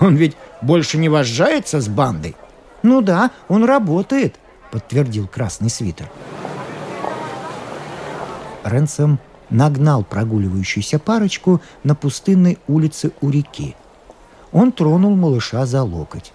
Он 0.00 0.14
ведь 0.14 0.36
больше 0.60 0.98
не 0.98 1.08
вожжается 1.08 1.80
с 1.80 1.88
бандой. 1.88 2.36
Ну 2.82 3.00
да, 3.00 3.32
он 3.48 3.64
работает, 3.64 4.36
подтвердил 4.72 5.28
красный 5.28 5.70
свитер. 5.70 6.10
Ренсом 8.64 9.20
нагнал 9.50 10.02
прогуливающуюся 10.02 10.98
парочку 10.98 11.60
на 11.84 11.94
пустынной 11.94 12.58
улице 12.66 13.12
у 13.20 13.28
реки. 13.28 13.76
Он 14.50 14.72
тронул 14.72 15.14
малыша 15.14 15.66
за 15.66 15.82
локоть. 15.82 16.32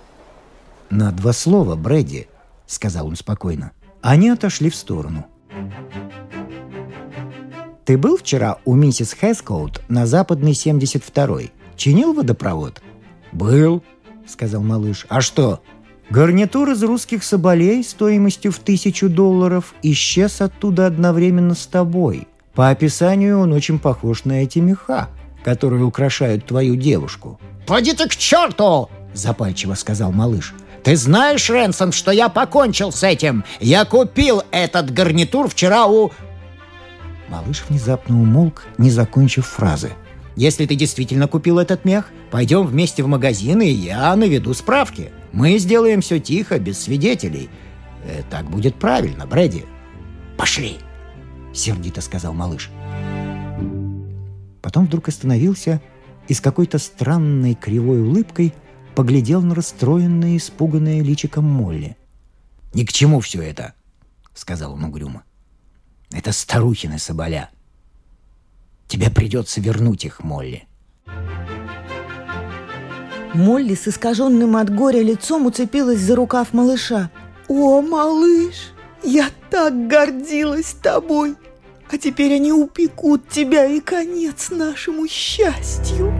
«На 0.90 1.12
два 1.12 1.34
слова, 1.34 1.76
Брэди»,— 1.76 2.28
сказал 2.68 3.08
он 3.08 3.16
спокойно. 3.16 3.72
Они 4.02 4.30
отошли 4.30 4.70
в 4.70 4.76
сторону. 4.76 5.26
«Ты 7.86 7.98
был 7.98 8.18
вчера 8.18 8.58
у 8.66 8.76
миссис 8.76 9.14
Хэскоут 9.14 9.82
на 9.90 10.06
западной 10.06 10.52
72-й? 10.52 11.52
Чинил 11.76 12.14
водопровод?» 12.14 12.82
«Был»,— 13.32 13.84
сказал 14.28 14.62
малыш. 14.62 15.06
«А 15.10 15.22
что?» 15.22 15.62
Гарнитур 16.10 16.70
из 16.70 16.84
русских 16.84 17.24
соболей 17.24 17.84
стоимостью 17.84 18.52
в 18.52 18.60
тысячу 18.60 19.10
долларов 19.10 19.74
исчез 19.84 20.42
оттуда 20.42 20.88
одновременно 20.88 21.54
с 21.54 21.68
тобой. 21.68 22.28
По 22.54 22.70
описанию 22.70 23.40
он 23.40 23.54
очень 23.54 23.78
похож 23.78 24.24
на 24.24 24.44
эти 24.44 24.60
меха, 24.60 25.10
которые 25.44 25.84
украшают 25.84 26.46
твою 26.46 26.76
девушку. 26.76 27.40
«Поди 27.66 27.94
ты 27.94 28.08
к 28.08 28.16
черту!»– 28.16 28.90
запальчиво 29.14 29.74
сказал 29.74 30.12
малыш. 30.12 30.54
Ты 30.88 30.96
знаешь, 30.96 31.50
Ренсон, 31.50 31.92
что 31.92 32.12
я 32.12 32.30
покончил 32.30 32.94
с 32.94 33.04
этим? 33.04 33.44
Я 33.60 33.84
купил 33.84 34.44
этот 34.52 34.94
гарнитур 34.94 35.50
вчера 35.50 35.86
у...» 35.86 36.12
Малыш 37.28 37.66
внезапно 37.68 38.22
умолк, 38.22 38.64
не 38.78 38.90
закончив 38.90 39.46
фразы. 39.46 39.92
«Если 40.38 40.66
ты 40.66 40.76
действительно 40.76 41.28
купил 41.28 41.60
этот 41.60 41.84
мех, 41.84 42.06
пойдем 42.32 42.66
вместе 42.66 43.04
в 43.04 43.08
магазин, 43.08 43.60
и 43.62 43.68
я 43.68 44.16
наведу 44.16 44.54
справки. 44.54 45.12
Мы 45.32 45.58
сделаем 45.58 46.02
все 46.02 46.20
тихо, 46.20 46.60
без 46.60 46.80
свидетелей. 46.80 47.50
Э, 48.04 48.24
так 48.30 48.50
будет 48.50 48.76
правильно, 48.76 49.26
Брэди». 49.26 49.66
«Пошли!»— 50.38 50.78
сердито 51.54 52.02
сказал 52.02 52.34
малыш. 52.34 52.70
Потом 54.62 54.86
вдруг 54.86 55.08
остановился 55.08 55.82
и 56.28 56.34
с 56.34 56.42
какой-то 56.42 56.78
странной 56.78 57.56
кривой 57.56 58.02
улыбкой— 58.02 58.54
поглядел 58.98 59.44
на 59.44 59.54
расстроенное, 59.54 60.38
испуганное 60.38 61.04
личиком 61.04 61.46
Молли. 61.46 61.96
«Ни 62.74 62.84
к 62.84 62.92
чему 62.92 63.20
все 63.20 63.44
это!»— 63.44 63.76
сказал 64.34 64.74
он 64.74 64.86
угрюмо. 64.86 65.22
«Это 66.10 66.32
старухины 66.32 66.98
соболя. 66.98 67.52
Тебе 68.88 69.12
придется 69.12 69.62
вернуть 69.62 70.04
их, 70.04 70.24
Молли». 70.24 70.67
Молли 73.34 73.76
с 73.76 73.88
искаженным 73.88 74.56
от 74.56 74.74
горя 74.74 75.02
лицом 75.02 75.46
уцепилась 75.46 76.00
за 76.00 76.16
рукав 76.16 76.54
малыша. 76.54 77.12
«О, 77.48 77.82
малыш, 77.82 78.74
я 79.04 79.30
так 79.50 79.88
гордилась 79.88 80.76
тобой! 80.82 81.36
А 81.90 81.98
теперь 81.98 82.36
они 82.36 82.52
упекут 82.52 83.30
тебя 83.30 83.66
и 83.66 83.80
конец 83.80 84.50
нашему 84.50 85.08
счастью!» 85.08 86.14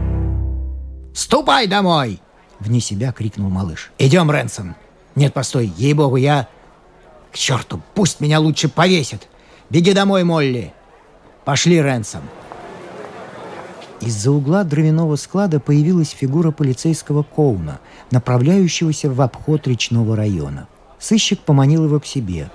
«Ступай 1.14 1.66
домой!» 1.66 2.20
Вне 2.60 2.80
себя 2.80 3.12
крикнул 3.12 3.50
малыш. 3.50 3.90
«Идем, 3.98 4.30
Ренсон!» 4.30 4.74
«Нет, 5.14 5.34
постой, 5.34 5.72
ей-богу, 5.76 6.16
я...» 6.16 6.48
«К 7.32 7.36
черту, 7.36 7.82
пусть 7.94 8.20
меня 8.20 8.40
лучше 8.40 8.68
повесят! 8.68 9.28
Беги 9.70 9.92
домой, 9.92 10.24
Молли!» 10.24 10.72
«Пошли, 11.44 11.80
Ренсон!» 11.80 12.22
Из-за 14.00 14.30
угла 14.30 14.62
дровяного 14.64 15.16
склада 15.16 15.58
появилась 15.58 16.10
фигура 16.10 16.50
полицейского 16.50 17.22
Коуна, 17.22 17.80
направляющегося 18.10 19.10
в 19.10 19.20
обход 19.20 19.66
речного 19.66 20.14
района. 20.14 20.68
Сыщик 20.98 21.40
поманил 21.40 21.84
его 21.84 21.98
к 21.98 22.06
себе. 22.06 22.50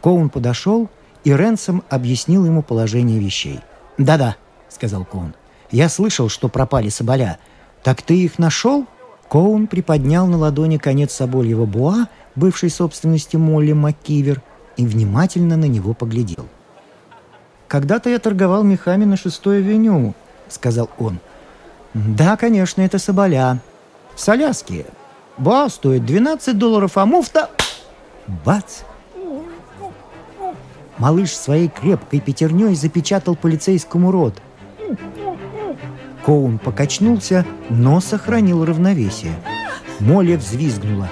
Коун 0.00 0.28
подошел, 0.28 0.88
и 1.24 1.32
Ренсом 1.32 1.82
объяснил 1.88 2.44
ему 2.44 2.62
положение 2.62 3.18
вещей. 3.18 3.60
«Да-да»,— 3.96 4.36
сказал 4.68 5.04
Коун. 5.04 5.34
«Я 5.70 5.88
слышал, 5.88 6.28
что 6.28 6.48
пропали 6.48 6.88
соболя. 6.88 7.38
Так 7.82 8.02
ты 8.02 8.22
их 8.22 8.38
нашел?» 8.38 8.86
Коун 9.28 9.66
приподнял 9.66 10.26
на 10.26 10.36
ладони 10.36 10.76
конец 10.76 11.12
собольего 11.12 11.64
буа, 11.64 12.08
бывшей 12.34 12.70
собственности 12.70 13.36
Молли 13.36 13.72
МакКивер, 13.72 14.42
и 14.76 14.86
внимательно 14.86 15.56
на 15.56 15.64
него 15.64 15.94
поглядел. 15.94 16.46
«Когда-то 17.68 18.10
я 18.10 18.18
торговал 18.18 18.62
мехами 18.62 19.04
на 19.04 19.16
шестой 19.16 19.58
авеню»,— 19.58 20.14
сказал 20.48 20.90
он. 20.98 21.18
«Да, 21.94 22.36
конечно, 22.36 22.82
это 22.82 22.98
соболя. 22.98 23.58
Соляски. 24.16 24.86
Буа 25.38 25.68
стоит 25.68 26.04
12 26.04 26.58
долларов, 26.58 26.96
а 26.96 27.06
муфта...» 27.06 27.50
Бац! 28.44 28.82
Малыш 30.98 31.32
своей 31.32 31.68
крепкой 31.68 32.20
пятерней 32.20 32.74
запечатал 32.74 33.36
полицейскому 33.36 34.10
рот. 34.10 34.34
Коун 36.24 36.58
покачнулся, 36.58 37.44
но 37.68 38.00
сохранил 38.00 38.64
равновесие. 38.64 39.34
Молли 40.00 40.36
взвизгнула. 40.36 41.10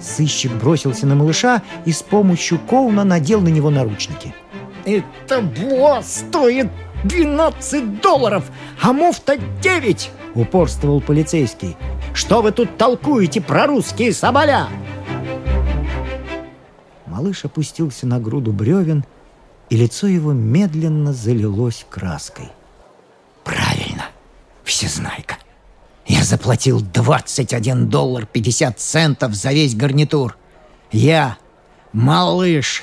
Сыщик 0.00 0.52
бросился 0.52 1.06
на 1.06 1.14
малыша 1.14 1.62
и 1.84 1.92
с 1.92 2.02
помощью 2.02 2.58
Коуна 2.58 3.04
надел 3.04 3.40
на 3.40 3.48
него 3.48 3.70
наручники. 3.70 4.34
«Это 4.84 5.40
буа 5.40 6.02
стоит 6.02 6.68
12 7.04 8.00
долларов, 8.00 8.50
а 8.80 8.92
муфта 8.92 9.34
9!»— 9.34 10.08
упорствовал 10.34 11.00
полицейский. 11.00 11.76
«Что 12.14 12.42
вы 12.42 12.52
тут 12.52 12.76
толкуете 12.76 13.40
про 13.40 13.66
русские 13.66 14.12
соболя?» 14.12 14.68
Малыш 17.06 17.44
опустился 17.44 18.06
на 18.06 18.18
груду 18.18 18.52
бревен, 18.52 19.04
и 19.70 19.76
лицо 19.76 20.06
его 20.06 20.32
медленно 20.32 21.12
залилось 21.12 21.86
краской. 21.88 22.48
«Правильно, 23.44 24.06
всезнайка. 24.64 25.36
Я 26.06 26.24
заплатил 26.24 26.80
21 26.80 27.88
доллар 27.88 28.26
50 28.26 28.78
центов 28.78 29.34
за 29.34 29.52
весь 29.52 29.74
гарнитур. 29.74 30.36
Я, 30.90 31.36
малыш, 31.92 32.82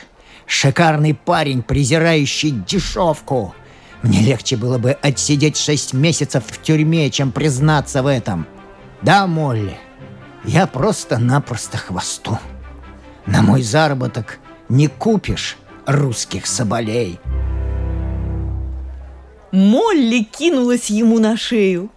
шикарный 0.49 1.13
парень, 1.13 1.61
презирающий 1.61 2.49
дешевку. 2.49 3.53
Мне 4.01 4.21
легче 4.21 4.57
было 4.57 4.77
бы 4.77 4.91
отсидеть 4.91 5.57
шесть 5.57 5.93
месяцев 5.93 6.43
в 6.47 6.61
тюрьме, 6.61 7.09
чем 7.11 7.31
признаться 7.31 8.01
в 8.01 8.07
этом. 8.07 8.47
Да, 9.01 9.27
Молли, 9.27 9.77
я 10.43 10.65
просто-напросто 10.67 11.77
хвосту. 11.77 12.39
На 13.25 13.41
мой 13.41 13.61
заработок 13.61 14.39
не 14.69 14.87
купишь 14.87 15.57
русских 15.85 16.47
соболей. 16.47 17.19
Молли 19.51 20.23
кинулась 20.23 20.89
ему 20.89 21.19
на 21.19 21.37
шею. 21.37 21.89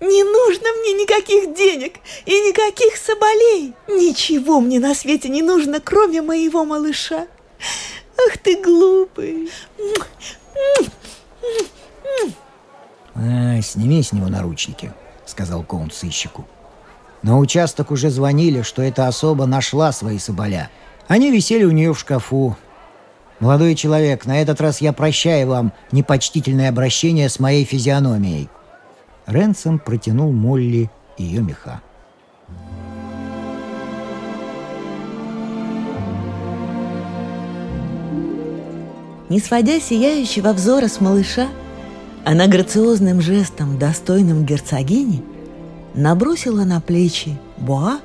«Не 0.00 0.22
нужно 0.22 0.68
мне 0.80 0.92
никаких 0.92 1.54
денег 1.56 1.94
и 2.26 2.32
никаких 2.32 2.96
соболей. 2.96 3.74
Ничего 3.88 4.60
мне 4.60 4.78
на 4.78 4.94
свете 4.94 5.28
не 5.28 5.40
нужно, 5.40 5.80
кроме 5.80 6.20
моего 6.20 6.64
малыша. 6.64 7.26
Ах 7.60 8.38
ты 8.38 8.62
глупый!» 8.62 9.50
«А, 13.14 13.60
сними 13.62 14.02
с 14.02 14.12
него 14.12 14.28
наручники»,— 14.28 14.92
сказал 15.26 15.62
Коун 15.62 15.90
сыщику. 15.90 16.46
На 17.22 17.38
участок 17.38 17.90
уже 17.90 18.10
звонили, 18.10 18.60
что 18.60 18.82
эта 18.82 19.08
особа 19.08 19.46
нашла 19.46 19.92
свои 19.92 20.18
соболя. 20.18 20.68
Они 21.08 21.30
висели 21.30 21.64
у 21.64 21.70
нее 21.70 21.94
в 21.94 21.98
шкафу. 21.98 22.56
Молодой 23.40 23.74
человек, 23.74 24.26
на 24.26 24.42
этот 24.42 24.60
раз 24.60 24.82
я 24.82 24.92
прощаю 24.92 25.48
вам 25.48 25.72
непочтительное 25.90 26.68
обращение 26.68 27.30
с 27.30 27.40
моей 27.40 27.64
физиономией. 27.64 28.50
Ренсом 29.26 29.78
протянул 29.78 30.32
Молли 30.32 30.90
ее 31.16 31.40
меха. 31.40 31.80
Не 39.28 39.40
сводя 39.40 39.80
сияющего 39.80 40.52
взора 40.52 40.88
с 40.88 41.00
малыша, 41.00 41.48
она 42.24 42.46
грациозным 42.46 43.20
жестом, 43.20 43.78
достойным 43.78 44.44
герцогини, 44.44 45.22
набросила 45.94 46.64
на 46.64 46.80
плечи 46.80 47.38
буа, 47.56 48.00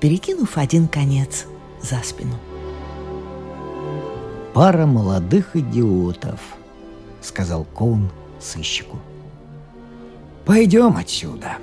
перекинув 0.00 0.58
один 0.58 0.88
конец 0.88 1.46
за 1.80 2.00
спину. 2.02 2.34
«Пара 4.52 4.84
молодых 4.84 5.56
идиотов»,— 5.56 6.40
сказал 7.22 7.64
Коун 7.64 8.10
сыщику. 8.38 8.98
«Пойдем 10.44 10.96
отсюда». 10.96 11.56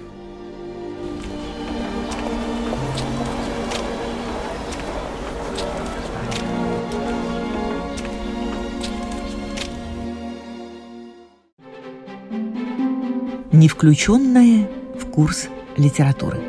Не 13.51 13.67
включенная 13.67 14.69
в 14.93 15.07
курс 15.07 15.47
литературы. 15.75 16.39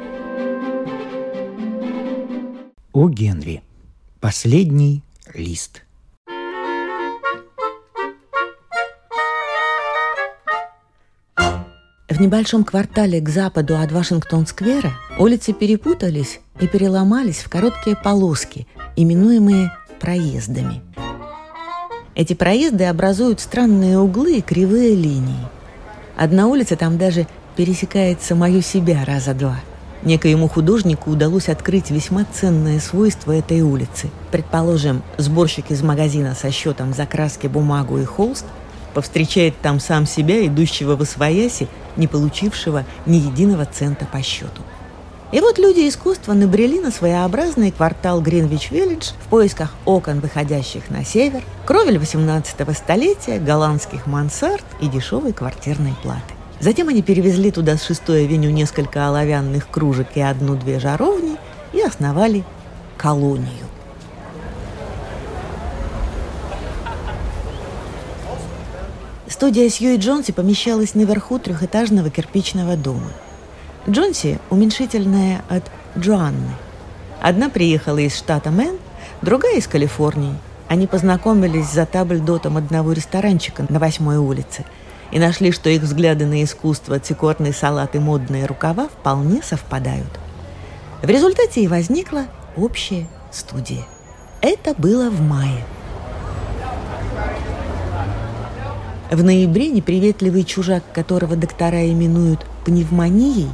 О 2.93 3.09
Генри. 3.09 3.63
Последний 4.21 5.03
лист. 5.33 5.83
В 11.37 12.21
небольшом 12.21 12.65
квартале 12.65 13.23
к 13.23 13.31
западу 13.31 13.79
от 13.79 13.91
Вашингтон-сквера 13.93 14.93
улицы 15.19 15.55
перепутались 15.55 16.41
и 16.61 16.67
переломались 16.67 17.39
в 17.39 17.49
короткие 17.49 17.97
полоски, 17.97 18.67
именуемые 18.97 19.73
проездами. 20.01 20.83
Эти 22.15 22.35
проезды 22.35 22.85
образуют 22.85 23.41
странные 23.41 23.99
углы 23.99 24.37
и 24.37 24.43
кривые 24.43 24.95
линии. 24.95 25.60
Одна 26.21 26.49
улица 26.49 26.77
там 26.77 26.99
даже 26.99 27.27
пересекает 27.57 28.21
самую 28.21 28.61
себя 28.61 29.07
раза 29.07 29.33
два. 29.33 29.57
Некоему 30.03 30.51
художнику 30.51 31.11
удалось 31.11 31.49
открыть 31.49 31.91
весьма 31.91 32.27
ценное 32.31 32.79
свойство 32.79 33.33
этой 33.33 33.63
улицы. 33.63 34.11
Предположим, 34.31 35.03
сборщик 35.17 35.71
из 35.71 35.83
магазина 35.83 36.35
со 36.35 36.51
счетом 36.51 36.93
за 36.93 37.07
краски, 37.07 37.47
бумагу 37.47 37.97
и 37.97 38.05
холст 38.05 38.45
повстречает 38.93 39.55
там 39.63 39.81
сам 39.81 40.05
себя, 40.05 40.45
идущего 40.45 40.95
в 40.95 41.01
освояси, 41.01 41.69
не 41.97 42.07
получившего 42.07 42.85
ни 43.07 43.17
единого 43.17 43.65
цента 43.65 44.05
по 44.05 44.21
счету. 44.21 44.61
И 45.33 45.41
вот 45.41 45.59
люди 45.59 45.89
искусства 45.89 46.33
набрели 46.33 46.81
на 46.81 46.91
своеобразный 46.91 47.71
квартал 47.71 48.21
Гринвич-Виллидж 48.21 49.13
в 49.21 49.29
поисках 49.29 49.75
окон, 49.85 50.19
выходящих 50.19 50.91
на 50.91 51.05
север, 51.05 51.45
кровель 51.65 51.99
18 51.99 52.77
столетия, 52.77 53.39
голландских 53.39 54.07
мансард 54.07 54.65
и 54.81 54.89
дешевой 54.89 55.33
квартирной 55.33 55.95
платы. 56.03 56.35
Затем 56.59 56.89
они 56.89 57.03
перевезли 57.03 57.53
туда 57.53 57.77
с 57.77 57.85
шестой 57.85 58.25
авеню 58.25 58.51
несколько 58.51 59.07
оловянных 59.07 59.71
кружек 59.71 60.09
и 60.17 60.21
одну-две 60.21 60.81
жаровни 60.81 61.37
и 61.73 61.81
основали 61.81 62.45
колонию. 62.97 63.67
Студия 69.29 69.69
Сьюи 69.71 69.97
Джонси 69.97 70.33
помещалась 70.33 70.95
наверху 70.95 71.39
трехэтажного 71.39 72.11
кирпичного 72.11 72.77
дома. 72.77 73.11
Джонси– 73.89 74.39
уменьшительная 74.51 75.43
от 75.49 75.65
Джоанны. 75.99 76.51
Одна 77.21 77.49
приехала 77.49 77.99
из 77.99 78.15
штата 78.15 78.51
Мэн, 78.51 78.77
другая 79.23 79.57
из 79.57 79.67
Калифорнии. 79.67 80.35
Они 80.69 80.87
познакомились 80.87 81.71
за 81.71 81.87
табльдотом 81.87 82.59
одного 82.59 82.93
ресторанчика 82.93 83.65
на 83.69 83.79
восьмой 83.79 84.19
улице 84.19 84.65
и 85.11 85.19
нашли, 85.19 85.51
что 85.51 85.71
их 85.71 85.83
взгляды 85.83 86.27
на 86.27 86.45
искусство, 86.45 86.99
цикорный 86.99 87.55
салат 87.55 87.97
и 87.97 87.99
модные 87.99 88.47
рукава 88.47 88.89
вполне 88.89 89.43
совпадают. 89.43 90.21
В 91.03 91.09
результате 91.09 91.63
и 91.63 91.69
возникла 91.69 92.27
общая 92.57 93.09
студия. 93.33 93.85
Это 94.43 94.75
было 94.75 95.09
в 95.09 95.21
мае– 95.23 95.65
В 99.11 99.25
ноябре 99.25 99.71
неприветливый 99.71 100.45
чужак, 100.45 100.85
которого 100.95 101.35
доктора 101.35 101.91
именуют 101.91 102.47
пневмонией, 102.65 103.49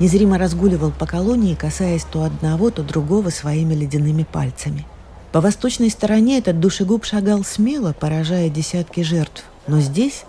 незримо 0.00 0.38
разгуливал 0.38 0.90
по 0.90 1.06
колонии, 1.06 1.54
касаясь 1.54 2.04
то 2.04 2.24
одного, 2.24 2.70
то 2.70 2.82
другого 2.82 3.30
своими 3.30 3.74
ледяными 3.74 4.24
пальцами. 4.24 4.86
По 5.30 5.40
восточной 5.40 5.90
стороне 5.90 6.38
этот 6.38 6.58
душегуб 6.58 7.04
шагал 7.04 7.44
смело, 7.44 7.92
поражая 7.92 8.48
десятки 8.48 9.02
жертв. 9.02 9.44
Но 9.68 9.78
здесь, 9.80 10.24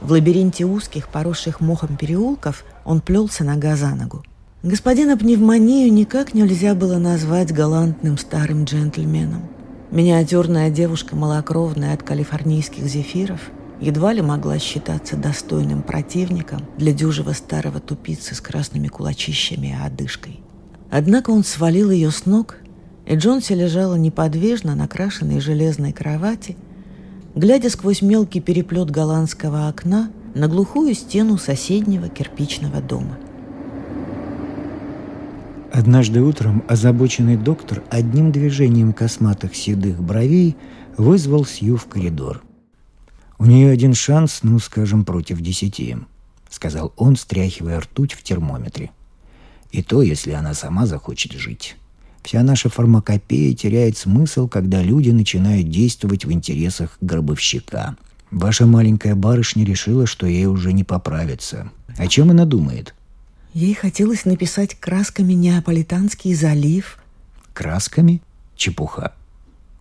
в 0.00 0.10
лабиринте 0.10 0.64
узких, 0.64 1.08
поросших 1.08 1.60
мохом 1.60 1.96
переулков, 1.96 2.64
он 2.84 3.00
плелся 3.00 3.44
нога 3.44 3.76
за 3.76 3.94
ногу. 3.94 4.24
Господина 4.62 5.16
пневмонию 5.16 5.92
никак 5.92 6.34
нельзя 6.34 6.74
было 6.74 6.98
назвать 6.98 7.52
галантным 7.52 8.18
старым 8.18 8.64
джентльменом. 8.64 9.42
Миниатюрная 9.90 10.70
девушка, 10.70 11.16
малокровная 11.16 11.94
от 11.94 12.02
калифорнийских 12.02 12.84
зефиров, 12.84 13.40
едва 13.80 14.12
ли 14.12 14.22
могла 14.22 14.58
считаться 14.58 15.16
достойным 15.16 15.82
противником 15.82 16.62
для 16.76 16.92
дюжего 16.92 17.32
старого 17.32 17.80
тупицы 17.80 18.34
с 18.34 18.40
красными 18.40 18.88
кулачищами 18.88 19.68
и 19.68 19.86
одышкой. 19.86 20.40
Однако 20.90 21.30
он 21.30 21.44
свалил 21.44 21.90
ее 21.90 22.10
с 22.10 22.26
ног, 22.26 22.56
и 23.06 23.16
Джонси 23.16 23.52
лежала 23.54 23.94
неподвижно 23.94 24.74
на 24.74 24.86
крашенной 24.86 25.40
железной 25.40 25.92
кровати, 25.92 26.56
глядя 27.34 27.70
сквозь 27.70 28.02
мелкий 28.02 28.40
переплет 28.40 28.90
голландского 28.90 29.68
окна 29.68 30.10
на 30.34 30.46
глухую 30.48 30.94
стену 30.94 31.38
соседнего 31.38 32.08
кирпичного 32.08 32.80
дома. 32.80 33.18
Однажды 35.72 36.20
утром 36.20 36.64
озабоченный 36.68 37.36
доктор 37.36 37.82
одним 37.90 38.32
движением 38.32 38.92
косматых 38.92 39.54
седых 39.54 40.02
бровей 40.02 40.56
вызвал 40.96 41.44
Сью 41.44 41.76
в 41.76 41.86
коридор. 41.86 42.42
«У 43.40 43.46
нее 43.46 43.70
один 43.70 43.94
шанс, 43.94 44.40
ну, 44.42 44.58
скажем, 44.58 45.06
против 45.06 45.40
десяти»,— 45.40 45.96
сказал 46.50 46.92
он, 46.98 47.16
стряхивая 47.16 47.80
ртуть 47.80 48.12
в 48.12 48.22
термометре. 48.22 48.90
«И 49.72 49.82
то, 49.82 50.02
если 50.02 50.32
она 50.32 50.52
сама 50.52 50.84
захочет 50.84 51.32
жить». 51.32 51.76
Вся 52.22 52.42
наша 52.42 52.68
фармакопея 52.68 53.54
теряет 53.54 53.96
смысл, 53.96 54.46
когда 54.46 54.82
люди 54.82 55.08
начинают 55.08 55.70
действовать 55.70 56.26
в 56.26 56.32
интересах 56.32 56.98
гробовщика. 57.00 57.96
Ваша 58.30 58.66
маленькая 58.66 59.14
барышня 59.14 59.64
решила, 59.64 60.06
что 60.06 60.26
ей 60.26 60.44
уже 60.44 60.74
не 60.74 60.84
поправится. 60.84 61.70
О 61.96 62.06
чем 62.08 62.30
она 62.30 62.44
думает? 62.44 62.94
Ей 63.54 63.72
хотелось 63.72 64.26
написать 64.26 64.74
красками 64.78 65.32
«Неаполитанский 65.32 66.34
залив». 66.34 66.98
Красками? 67.54 68.20
Чепуха. 68.54 69.14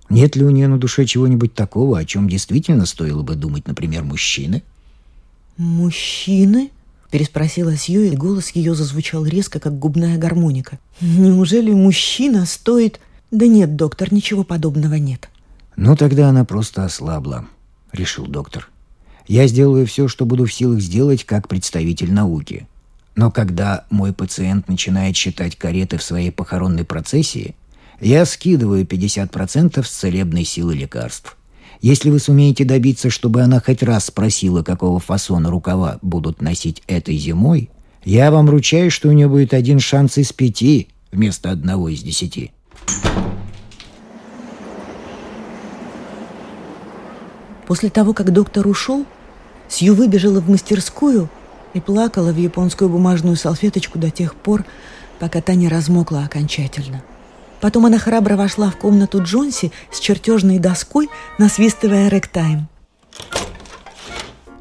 Нет 0.10 0.36
ли 0.36 0.44
у 0.44 0.50
нее 0.50 0.68
на 0.68 0.80
душе 0.80 1.06
чего-нибудь 1.06 1.54
такого, 1.54 2.00
о 2.00 2.06
чем 2.06 2.28
действительно 2.28 2.86
стоило 2.86 3.22
бы 3.22 3.36
думать, 3.36 3.68
например, 3.68 4.04
мужчины? 4.04 4.64
Мужчины? 5.58 6.72
Переспросила 7.12 7.76
Сью, 7.76 8.04
и 8.04 8.16
голос 8.16 8.52
ее 8.52 8.76
зазвучал 8.76 9.26
резко, 9.26 9.60
как 9.60 9.80
губная 9.80 10.18
гармоника. 10.18 10.80
«Неужели 11.02 11.72
мужчина 11.72 12.46
стоит...» 12.46 13.00
«Да 13.32 13.48
нет, 13.48 13.76
доктор, 13.76 14.14
ничего 14.14 14.44
подобного 14.44 14.96
нет». 14.96 15.30
«Ну, 15.76 15.96
тогда 15.96 16.30
она 16.30 16.46
просто 16.46 16.86
ослабла»,— 16.86 17.46
решил 17.92 18.28
доктор. 18.28 18.70
«Я 19.28 19.48
сделаю 19.48 19.88
все, 19.88 20.08
что 20.08 20.26
буду 20.26 20.46
в 20.46 20.54
силах 20.54 20.82
сделать 20.82 21.24
как 21.24 21.48
представитель 21.48 22.12
науки. 22.12 22.68
Но 23.16 23.32
когда 23.32 23.86
мой 23.90 24.14
пациент 24.14 24.68
начинает 24.68 25.16
считать 25.16 25.56
кареты 25.56 25.98
в 25.98 26.04
своей 26.04 26.32
похоронной 26.32 26.86
процессии, 26.86 27.56
я 28.02 28.26
скидываю 28.26 28.86
50% 28.86 29.84
с 29.84 29.90
целебной 29.90 30.44
силы 30.44 30.76
лекарств. 30.76 31.38
Если 31.82 32.10
вы 32.10 32.20
сумеете 32.20 32.66
добиться, 32.66 33.10
чтобы 33.10 33.42
она 33.42 33.62
хоть 33.62 33.84
раз 33.84 34.06
спросила, 34.06 34.64
какого 34.64 35.00
фасона 35.00 35.50
рукава 35.50 36.00
будут 36.02 36.42
носить 36.42 36.84
этой 36.88 37.18
зимой, 37.18 37.70
я 38.04 38.32
вам 38.32 38.50
ручаюсь, 38.50 38.94
что 38.94 39.10
у 39.10 39.12
нее 39.12 39.28
будет 39.28 39.54
один 39.54 39.80
шанс 39.80 40.18
из 40.18 40.34
пяти 40.34 40.90
вместо 41.12 41.52
одного 41.52 41.90
из 41.90 42.02
десяти. 42.02 42.52
После 47.66 47.90
того, 47.90 48.14
как 48.14 48.34
доктор 48.34 48.68
ушел, 48.68 49.06
Сью 49.70 49.94
выбежала 49.94 50.42
в 50.42 50.50
мастерскую 50.50 51.30
и 51.74 51.80
плакала 51.80 52.32
в 52.32 52.38
японскую 52.38 52.90
бумажную 52.90 53.36
салфеточку 53.36 54.00
до 54.00 54.10
тех 54.10 54.34
пор, 54.36 54.66
пока 55.20 55.42
та 55.42 55.54
не 55.54 55.70
размокла 55.70 56.24
окончательно. 56.26 57.04
Потом 57.62 57.86
она 57.86 57.98
храбро 57.98 58.36
вошла 58.36 58.70
в 58.70 58.78
комнату 58.78 59.22
Джонси 59.22 59.72
с 59.92 60.00
чертежной 60.00 60.60
доской, 60.60 61.10
насвистывая 61.38 62.10
рэктайм. 62.10 62.68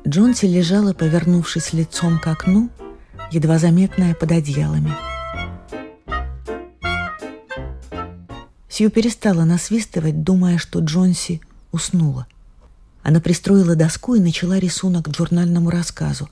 Джонси 0.06 0.46
лежала, 0.46 0.94
повернувшись 0.94 1.72
лицом 1.72 2.18
к 2.18 2.26
окну, 2.26 2.70
едва 3.30 3.58
заметная 3.58 4.14
под 4.14 4.32
одеялами. 4.32 4.92
Сью 8.68 8.90
перестала 8.90 9.44
насвистывать, 9.44 10.22
думая, 10.22 10.58
что 10.58 10.80
Джонси 10.80 11.40
уснула. 11.72 12.26
Она 13.02 13.20
пристроила 13.20 13.74
доску 13.74 14.14
и 14.14 14.20
начала 14.20 14.58
рисунок 14.58 15.06
к 15.06 15.16
журнальному 15.16 15.70
рассказу. 15.70 16.28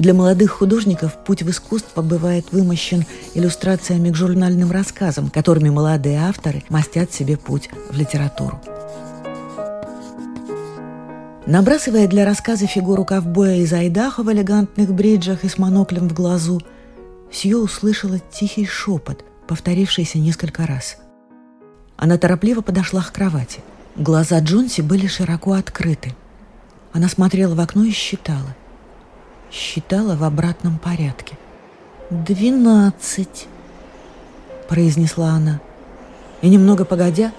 Для 0.00 0.14
молодых 0.14 0.52
художников 0.52 1.14
путь 1.26 1.42
в 1.42 1.50
искусство 1.50 2.00
бывает 2.00 2.46
вымощен 2.52 3.04
иллюстрациями 3.34 4.10
к 4.10 4.16
журнальным 4.16 4.70
рассказам, 4.70 5.28
которыми 5.28 5.68
молодые 5.68 6.20
авторы 6.20 6.64
мастят 6.70 7.12
себе 7.12 7.36
путь 7.36 7.68
в 7.90 7.98
литературу. 7.98 8.58
Набрасывая 11.44 12.08
для 12.08 12.24
рассказа 12.24 12.66
фигуру 12.66 13.04
ковбоя 13.04 13.56
из 13.56 13.74
Айдахо 13.74 14.22
в 14.22 14.32
элегантных 14.32 14.90
бриджах 14.94 15.44
и 15.44 15.50
с 15.50 15.58
моноклем 15.58 16.08
в 16.08 16.14
глазу, 16.14 16.62
Сью 17.30 17.58
услышала 17.58 18.18
тихий 18.18 18.64
шепот, 18.64 19.22
повторившийся 19.46 20.16
несколько 20.16 20.66
раз. 20.66 20.96
Она 21.98 22.16
торопливо 22.16 22.62
подошла 22.62 23.02
к 23.02 23.12
кровати. 23.12 23.60
Глаза 23.96 24.38
Джонси 24.38 24.80
были 24.80 25.06
широко 25.06 25.52
открыты. 25.52 26.14
Она 26.94 27.10
смотрела 27.10 27.54
в 27.54 27.60
окно 27.60 27.84
и 27.84 27.90
считала 27.90 28.56
считала 29.50 30.16
в 30.16 30.24
обратном 30.24 30.78
порядке. 30.78 31.36
«Двенадцать»,— 32.10 33.46
произнесла 34.68 35.30
она. 35.30 35.60
И 36.42 36.48
немного 36.48 36.84
погодя, 36.84 37.32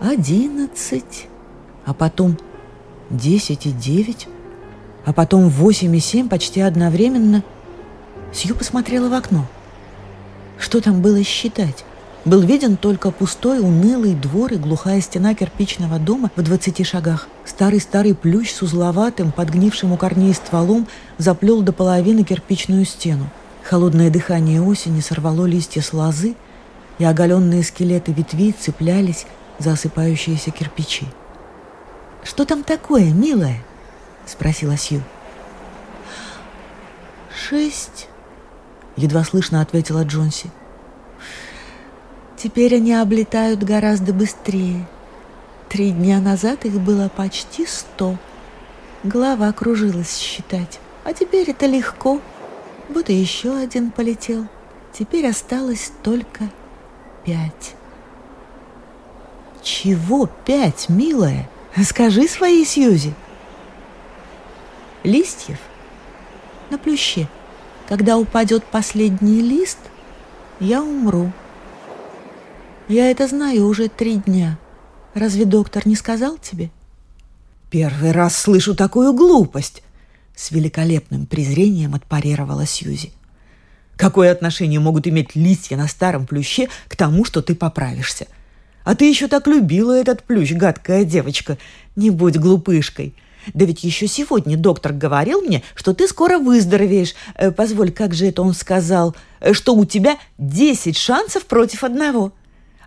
«Одиннадцать», 0.00 1.26
а 1.84 1.94
потом 1.94 2.38
«Десять 3.10 3.66
и 3.66 3.70
девять», 3.70 4.28
а 5.04 5.12
потом 5.12 5.48
«Восемь 5.48 5.94
и 5.94 6.00
семь» 6.00 6.28
почти 6.28 6.60
одновременно. 6.60 7.42
Сью 8.32 8.54
посмотрела 8.54 9.08
в 9.08 9.14
окно. 9.14 9.46
Что 10.58 10.80
там 10.80 11.00
было 11.00 11.22
считать? 11.22 11.84
Был 12.28 12.42
виден 12.42 12.76
только 12.76 13.10
пустой, 13.10 13.58
унылый 13.58 14.12
двор 14.12 14.52
и 14.52 14.56
глухая 14.56 15.00
стена 15.00 15.34
кирпичного 15.34 15.98
дома 15.98 16.30
в 16.36 16.42
двадцати 16.42 16.84
шагах. 16.84 17.26
Старый-старый 17.46 18.14
плющ 18.14 18.52
с 18.52 18.60
узловатым, 18.60 19.32
подгнившим 19.32 19.92
у 19.92 19.96
корней 19.96 20.34
стволом 20.34 20.86
заплел 21.16 21.62
до 21.62 21.72
половины 21.72 22.24
кирпичную 22.24 22.84
стену. 22.84 23.30
Холодное 23.62 24.10
дыхание 24.10 24.60
осени 24.60 25.00
сорвало 25.00 25.46
листья 25.46 25.80
с 25.80 25.94
лозы, 25.94 26.34
и 26.98 27.04
оголенные 27.04 27.62
скелеты 27.62 28.12
ветвей 28.12 28.52
цеплялись 28.52 29.24
за 29.58 29.72
осыпающиеся 29.72 30.50
кирпичи. 30.50 31.06
«Что 32.24 32.44
там 32.44 32.62
такое, 32.62 33.10
милая?»— 33.10 33.64
спросила 34.26 34.76
Сью. 34.76 35.00
«Шесть»,— 37.34 38.06
едва 38.96 39.24
слышно 39.24 39.62
ответила 39.62 40.04
Джонси. 40.04 40.50
Теперь 42.40 42.76
они 42.76 42.94
облетают 42.94 43.64
гораздо 43.64 44.12
быстрее. 44.12 44.86
Три 45.68 45.90
дня 45.90 46.20
назад 46.20 46.64
их 46.64 46.80
было 46.80 47.08
почти 47.08 47.66
сто. 47.66 48.16
Голова 49.02 49.52
кружилась 49.52 50.16
считать. 50.16 50.78
А 51.04 51.12
теперь 51.12 51.50
это 51.50 51.66
легко. 51.66 52.20
Вот 52.88 53.10
и 53.10 53.14
еще 53.14 53.56
один 53.56 53.90
полетел. 53.90 54.46
Теперь 54.92 55.26
осталось 55.26 55.90
только 56.04 56.48
пять. 57.24 57.74
Чего 59.60 60.28
пять, 60.44 60.88
милая? 60.88 61.48
Скажи 61.84 62.28
своей 62.28 62.64
Сьюзи. 62.64 63.14
Листьев 65.02 65.58
на 66.70 66.78
плюще. 66.78 67.26
Когда 67.88 68.16
упадет 68.16 68.62
последний 68.64 69.40
лист, 69.40 69.78
я 70.60 70.82
умру. 70.82 71.32
Я 72.88 73.10
это 73.10 73.28
знаю 73.28 73.66
уже 73.66 73.88
три 73.88 74.16
дня. 74.16 74.58
Разве 75.12 75.44
доктор 75.44 75.86
не 75.86 75.94
сказал 75.94 76.38
тебе? 76.38 76.70
Первый 77.70 78.12
раз 78.12 78.34
слышу 78.34 78.74
такую 78.74 79.12
глупость. 79.12 79.82
С 80.34 80.50
великолепным 80.52 81.26
презрением 81.26 81.94
отпарировала 81.94 82.64
Сьюзи. 82.64 83.12
Какое 83.96 84.32
отношение 84.32 84.80
могут 84.80 85.06
иметь 85.06 85.36
листья 85.36 85.76
на 85.76 85.86
старом 85.86 86.26
плюще 86.26 86.70
к 86.88 86.96
тому, 86.96 87.26
что 87.26 87.42
ты 87.42 87.54
поправишься? 87.54 88.26
А 88.84 88.94
ты 88.94 89.06
еще 89.06 89.28
так 89.28 89.46
любила 89.46 89.92
этот 89.92 90.22
плющ, 90.22 90.52
гадкая 90.52 91.04
девочка. 91.04 91.58
Не 91.94 92.08
будь 92.08 92.38
глупышкой. 92.38 93.14
Да 93.52 93.66
ведь 93.66 93.84
еще 93.84 94.06
сегодня 94.06 94.56
доктор 94.56 94.94
говорил 94.94 95.42
мне, 95.42 95.62
что 95.74 95.92
ты 95.92 96.08
скоро 96.08 96.38
выздоровеешь. 96.38 97.14
Э, 97.34 97.50
позволь, 97.50 97.90
как 97.90 98.14
же 98.14 98.26
это 98.26 98.40
он 98.40 98.54
сказал? 98.54 99.14
Э, 99.40 99.52
что 99.52 99.74
у 99.74 99.84
тебя 99.84 100.16
10 100.38 100.96
шансов 100.96 101.44
против 101.44 101.84
одного. 101.84 102.32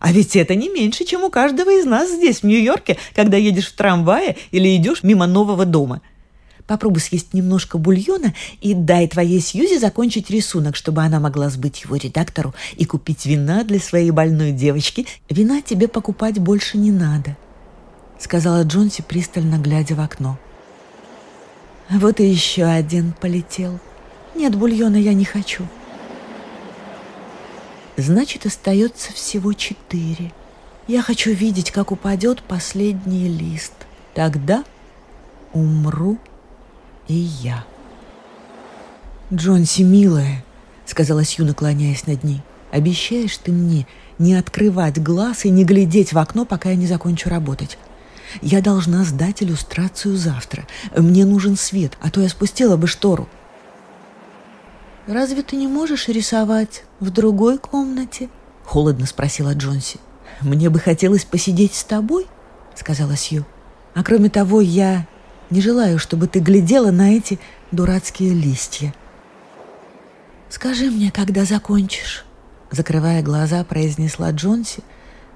А 0.02 0.12
ведь 0.12 0.36
это 0.36 0.56
не 0.56 0.68
меньше, 0.68 1.06
чем 1.06 1.24
у 1.24 1.30
каждого 1.30 1.70
из 1.70 1.86
нас 1.86 2.10
здесь, 2.10 2.40
в 2.40 2.44
Нью-Йорке, 2.44 2.98
когда 3.16 3.38
едешь 3.38 3.68
в 3.68 3.76
трамвае 3.76 4.36
или 4.50 4.76
идешь 4.76 5.04
мимо 5.04 5.28
нового 5.28 5.64
дома. 5.64 6.02
Попробуй 6.66 7.02
съесть 7.02 7.36
немножко 7.36 7.78
бульона 7.78 8.34
и 8.62 8.74
дай 8.74 9.08
твоей 9.08 9.40
Сьюзи 9.40 9.78
закончить 9.78 10.32
рисунок, 10.32 10.76
чтобы 10.76 11.04
она 11.04 11.20
могла 11.20 11.50
сбыть 11.50 11.84
его 11.84 11.98
редактору 11.98 12.56
и 12.78 12.86
купить 12.86 13.28
вина 13.28 13.64
для 13.64 13.80
своей 13.80 14.10
больной 14.10 14.54
девочки. 14.54 15.06
Вина 15.30 15.62
тебе 15.62 15.88
покупать 15.88 16.40
больше 16.40 16.80
не 16.80 16.90
надо,— 16.90 17.38
сказала 18.20 18.64
Джонси, 18.64 19.04
пристально 19.08 19.60
глядя 19.60 19.94
в 19.94 20.02
окно. 20.02 20.40
Вот 21.92 22.20
и 22.20 22.26
еще 22.26 22.64
один 22.64 23.14
полетел. 23.22 23.80
Нет, 24.34 24.56
бульона 24.56 24.96
я 24.96 25.14
не 25.14 25.26
хочу. 25.26 25.68
Значит, 27.98 28.46
остается 28.46 29.12
всего 29.14 29.54
четыре. 29.54 30.32
Я 30.88 31.02
хочу 31.02 31.32
видеть, 31.32 31.72
как 31.72 31.92
упадет 31.92 32.42
последний 32.44 33.28
лист. 33.28 33.74
Тогда 34.14 34.64
умру 35.54 36.18
и 37.08 37.14
я. 37.14 37.66
«Джонси, 39.34 39.84
милая»,— 39.84 40.44
сказала 40.86 41.24
Сью, 41.24 41.46
наклоняясь 41.46 42.08
над 42.08 42.24
ней,— 42.24 42.42
«обещаешь 42.72 43.38
ты 43.38 43.52
мне 43.52 43.88
не 44.18 44.36
открывать 44.36 45.02
глаз 45.02 45.46
и 45.46 45.50
не 45.50 45.64
глядеть 45.64 46.12
в 46.12 46.18
окно, 46.18 46.46
пока 46.46 46.70
я 46.70 46.76
не 46.76 46.88
закончу 46.88 47.30
работать? 47.30 47.78
Я 48.42 48.62
должна 48.62 49.04
сдать 49.04 49.44
иллюстрацию 49.44 50.16
завтра. 50.16 50.68
Мне 50.96 51.26
нужен 51.26 51.58
свет, 51.58 51.98
а 52.02 52.10
то 52.10 52.22
я 52.22 52.30
спустила 52.30 52.78
бы 52.78 52.88
штору». 52.88 53.30
«Разве 55.12 55.42
ты 55.42 55.58
не 55.58 55.68
можешь 55.68 56.08
рисовать 56.08 56.84
в 57.02 57.10
другой 57.10 57.58
комнате?»— 57.58 58.30
холодно 58.64 59.06
спросила 59.06 59.54
Джонси. 59.54 60.00
«Мне 60.40 60.70
бы 60.70 60.80
хотелось 60.80 61.26
посидеть 61.26 61.74
с 61.74 61.84
тобой»,— 61.84 62.28
сказала 62.76 63.18
Сью. 63.18 63.46
«А 63.94 64.06
кроме 64.06 64.30
того, 64.30 64.62
я 64.62 65.06
не 65.50 65.60
желаю, 65.60 66.00
чтобы 66.00 66.28
ты 66.28 66.40
глядела 66.40 66.92
на 66.92 67.14
эти 67.14 67.42
дурацкие 67.74 68.34
листья. 68.34 68.94
«Скажи 70.48 70.90
мне, 70.90 71.12
когда 71.12 71.44
закончишь»,— 71.44 72.24
закрывая 72.72 73.22
глаза, 73.22 73.66
произнесла 73.66 74.32
Джонси, 74.32 74.82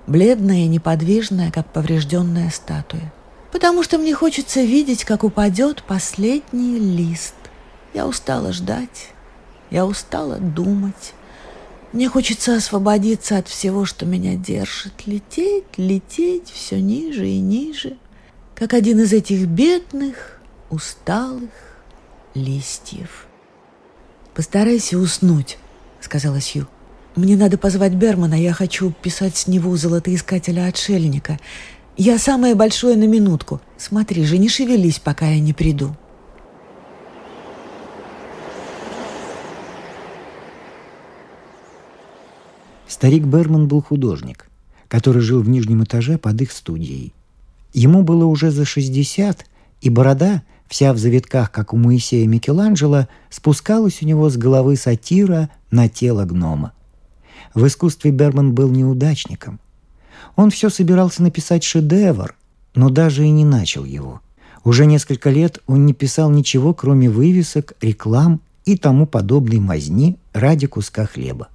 бледная 0.07 0.59
и 0.59 0.69
неподвижная, 0.69 1.51
как 1.51 1.67
поврежденная 1.73 2.49
статуя. 2.49 3.13
«Потому 3.51 3.83
что 3.83 3.97
мне 3.97 4.13
хочется 4.13 4.61
видеть, 4.61 5.03
как 5.03 5.25
упадет 5.25 5.83
последний 5.83 6.79
лист. 6.79 7.35
Я 7.93 8.07
устала 8.07 8.53
ждать, 8.53 9.09
я 9.71 9.85
устала 9.85 10.37
думать. 10.37 11.13
Мне 11.93 12.09
хочется 12.09 12.55
освободиться 12.55 13.37
от 13.37 13.47
всего, 13.47 13.85
что 13.85 14.05
меня 14.05 14.35
держит, 14.35 15.05
лететь, 15.05 15.77
лететь 15.77 16.49
все 16.49 16.79
ниже 16.79 17.27
и 17.27 17.39
ниже» 17.39 17.97
как 18.55 18.73
один 18.73 19.01
из 19.01 19.13
этих 19.13 19.45
бедных, 19.47 20.39
усталых 20.69 21.49
листьев. 22.33 23.27
«Постарайся 24.33 24.97
уснуть»,— 24.97 25.57
сказала 26.01 26.39
Сью. 26.39 26.67
«Мне 27.15 27.35
надо 27.35 27.57
позвать 27.57 27.93
Бермана, 27.93 28.41
я 28.41 28.53
хочу 28.53 28.91
писать 28.91 29.37
с 29.37 29.47
него 29.47 29.75
золотоискателя-отшельника. 29.75 31.39
Я 31.97 32.17
самое 32.17 32.55
большое 32.55 32.97
на 32.97 33.07
минутку. 33.07 33.61
Смотри 33.77 34.25
же, 34.25 34.37
не 34.37 34.49
шевелись, 34.49 34.99
пока 34.99 35.27
я 35.27 35.39
не 35.39 35.53
приду». 35.53 35.95
Старик 42.95 43.25
Берман 43.25 43.67
был 43.67 43.81
художник, 43.81 44.49
который 44.87 45.21
жил 45.21 45.41
в 45.41 45.49
нижнем 45.49 45.83
этаже 45.83 46.17
под 46.17 46.39
их 46.39 46.53
студией. 46.53 47.11
Ему 47.73 48.03
было 48.03 48.23
уже 48.23 48.51
за 48.51 48.63
60, 48.63 49.45
и 49.81 49.89
борода, 49.89 50.43
вся 50.69 50.93
в 50.93 50.97
завитках, 50.97 51.51
как 51.51 51.73
у 51.73 51.77
Моисея 51.77 52.25
Микеланджело, 52.25 53.09
спускалась 53.29 54.01
у 54.01 54.05
него 54.05 54.29
с 54.29 54.37
головы 54.37 54.77
сатира 54.77 55.49
на 55.71 55.89
тело 55.89 56.23
гнома. 56.23 56.71
В 57.53 57.67
искусстве 57.67 58.11
Берман 58.11 58.53
был 58.53 58.69
неудачником. 58.69 59.59
Он 60.37 60.49
все 60.49 60.69
собирался 60.69 61.21
написать 61.21 61.65
шедевр, 61.65 62.33
но 62.75 62.89
даже 62.89 63.25
и 63.25 63.29
не 63.29 63.43
начал 63.43 63.83
его. 63.83 64.21
Уже 64.63 64.85
несколько 64.85 65.29
лет 65.29 65.61
он 65.67 65.85
не 65.85 65.93
писал 65.93 66.31
ничего, 66.31 66.73
кроме 66.73 67.09
вывесок, 67.09 67.73
реклам 67.81 68.39
и 68.63 68.77
тому 68.77 69.05
подобной 69.05 69.59
мазни 69.59 70.15
ради 70.31 70.67
куска 70.67 71.05
хлеба. 71.05 71.49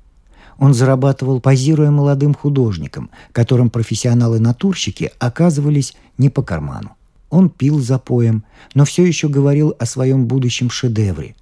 Он 0.61 0.75
зарабатывал, 0.75 1.41
позируя 1.41 1.91
молодым 1.91 2.35
художникам, 2.35 3.11
которым 3.33 3.71
профессионалы-натурщики 3.71 5.11
оказывались 5.19 5.97
не 6.19 6.29
по 6.29 6.43
карману. 6.43 6.97
Он 7.31 7.49
пил 7.49 7.81
за 7.81 7.99
поем, 7.99 8.45
но 8.75 8.85
все 8.85 9.05
еще 9.07 9.29
говорил 9.29 9.75
о 9.79 9.87
своем 9.87 10.27
будущем 10.27 10.69
шедевре. 10.69 11.35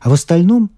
А 0.00 0.10
в 0.10 0.12
остальном 0.12 0.70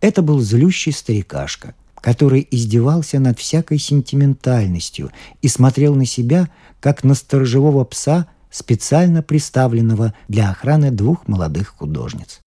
это 0.00 0.22
был 0.22 0.40
злющий 0.40 0.92
старикашка, 0.92 1.74
который 2.00 2.48
издевался 2.50 3.20
над 3.20 3.38
всякой 3.38 3.78
сентиментальностью 3.78 5.10
и 5.42 5.48
смотрел 5.48 5.94
на 5.94 6.06
себя, 6.06 6.48
как 6.80 7.04
на 7.04 7.14
сторожевого 7.14 7.84
пса, 7.84 8.28
специально 8.50 9.22
приставленного 9.22 10.14
для 10.26 10.50
охраны 10.50 10.90
двух 10.90 11.28
молодых 11.28 11.74
художниц. 11.78 12.40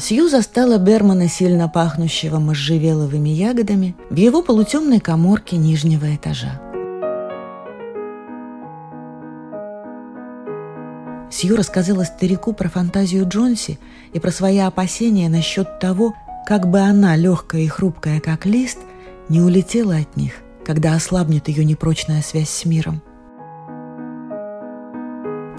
Сью 0.00 0.30
застала 0.30 0.78
Бермана, 0.78 1.28
сильно 1.28 1.68
пахнущего 1.68 2.38
можжевеловыми 2.38 3.28
ягодами, 3.28 3.94
в 4.08 4.16
его 4.16 4.40
полутемной 4.40 4.98
коморке 4.98 5.58
нижнего 5.58 6.14
этажа. 6.14 6.58
Сью 11.30 11.54
рассказала 11.54 12.04
старику 12.04 12.54
про 12.54 12.70
фантазию 12.70 13.28
Джонси 13.28 13.78
и 14.14 14.18
про 14.18 14.30
свои 14.30 14.58
опасения 14.58 15.28
насчет 15.28 15.78
того, 15.80 16.14
как 16.46 16.68
бы 16.68 16.80
она, 16.80 17.14
легкая 17.14 17.60
и 17.60 17.68
хрупкая, 17.68 18.20
как 18.20 18.46
лист, 18.46 18.78
не 19.28 19.42
улетела 19.42 19.96
от 19.96 20.16
них, 20.16 20.32
когда 20.64 20.94
ослабнет 20.94 21.48
ее 21.48 21.62
непрочная 21.62 22.22
связь 22.22 22.48
с 22.48 22.64
миром. 22.64 23.02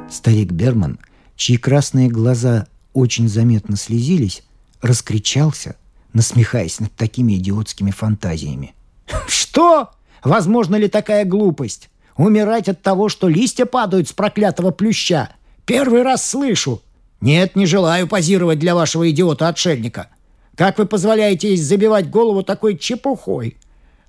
Старик 0.09 0.51
Берман, 0.51 0.97
чьи 1.35 1.57
красные 1.57 2.09
глаза 2.09 2.65
очень 2.93 3.27
заметно 3.27 3.77
слезились, 3.77 4.43
раскричался, 4.81 5.75
насмехаясь 6.13 6.79
над 6.79 6.93
такими 6.93 7.33
идиотскими 7.33 7.91
фантазиями. 7.91 8.73
«Что? 9.27 9.91
Возможно 10.23 10.75
ли 10.75 10.87
такая 10.87 11.25
глупость? 11.25 11.89
Умирать 12.17 12.69
от 12.69 12.81
того, 12.81 13.09
что 13.09 13.27
листья 13.27 13.65
падают 13.65 14.09
с 14.09 14.13
проклятого 14.13 14.71
плюща? 14.71 15.29
Первый 15.65 16.03
раз 16.03 16.27
слышу. 16.27 16.81
Нет, 17.21 17.55
не 17.55 17.65
желаю 17.65 18.07
позировать 18.07 18.59
для 18.59 18.75
вашего 18.75 19.09
идиота-отшельника. 19.09 20.09
Как 20.55 20.77
вы 20.77 20.85
позволяете 20.85 21.55
забивать 21.55 22.09
голову 22.09 22.43
такой 22.43 22.77
чепухой? 22.77 23.57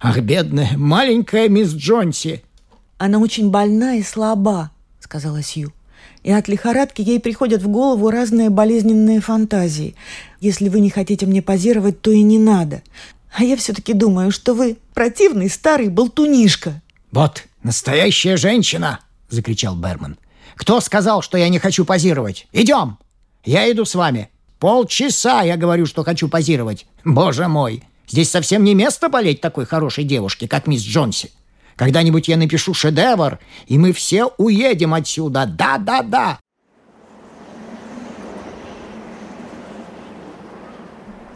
Ах, 0.01 0.19
бедная, 0.19 0.73
маленькая 0.77 1.49
мисс 1.49 1.73
Джонси!» 1.73 2.43
«Она 2.99 3.19
очень 3.19 3.51
больна 3.51 3.95
и 3.95 4.03
слаба»,— 4.03 4.71
сказала 5.01 5.43
Сью 5.43 5.73
и 6.23 6.31
от 6.31 6.49
лихорадки 6.49 7.03
ей 7.03 7.21
приходят 7.21 7.63
в 7.63 7.69
голову 7.69 8.11
разные 8.11 8.51
болезненные 8.51 9.21
фантазии. 9.21 9.95
Если 10.41 10.69
вы 10.69 10.81
не 10.81 10.91
хотите 10.91 11.27
мне 11.27 11.43
позировать, 11.43 12.01
то 12.01 12.11
и 12.11 12.23
не 12.23 12.39
надо. 12.39 12.83
А 13.35 13.45
я 13.45 13.57
все-таки 13.57 13.93
думаю, 13.93 14.31
что 14.31 14.55
вы 14.55 14.77
противный 14.95 15.49
старый 15.49 15.89
болтунишка». 15.89 16.81
«Вот, 17.11 17.45
настоящая 17.63 18.37
женщина!»— 18.37 19.01
закричал 19.29 19.75
Берман. 19.77 20.19
«Кто 20.55 20.81
сказал, 20.81 21.23
что 21.23 21.39
я 21.39 21.49
не 21.49 21.59
хочу 21.59 21.85
позировать? 21.85 22.47
Идем! 22.53 22.99
Я 23.45 23.71
иду 23.71 23.85
с 23.85 23.95
вами. 23.95 24.29
Полчаса 24.59 25.43
я 25.43 25.57
говорю, 25.57 25.87
что 25.87 26.05
хочу 26.05 26.29
позировать. 26.29 26.87
Боже 27.05 27.49
мой! 27.49 27.83
Здесь 28.09 28.31
совсем 28.31 28.63
не 28.63 28.75
место 28.75 29.09
болеть 29.09 29.41
такой 29.41 29.65
хорошей 29.65 30.05
девушке, 30.05 30.47
как 30.47 30.67
мисс 30.67 30.83
Джонси. 30.83 31.31
Когда-нибудь 31.83 32.29
я 32.29 32.37
напишу 32.37 32.75
шедевр, 32.75 33.41
и 33.67 33.77
мы 33.77 33.93
все 33.93 34.27
уедем 34.39 34.95
отсюда. 34.95 35.47
Да-да-да!» 35.47 36.39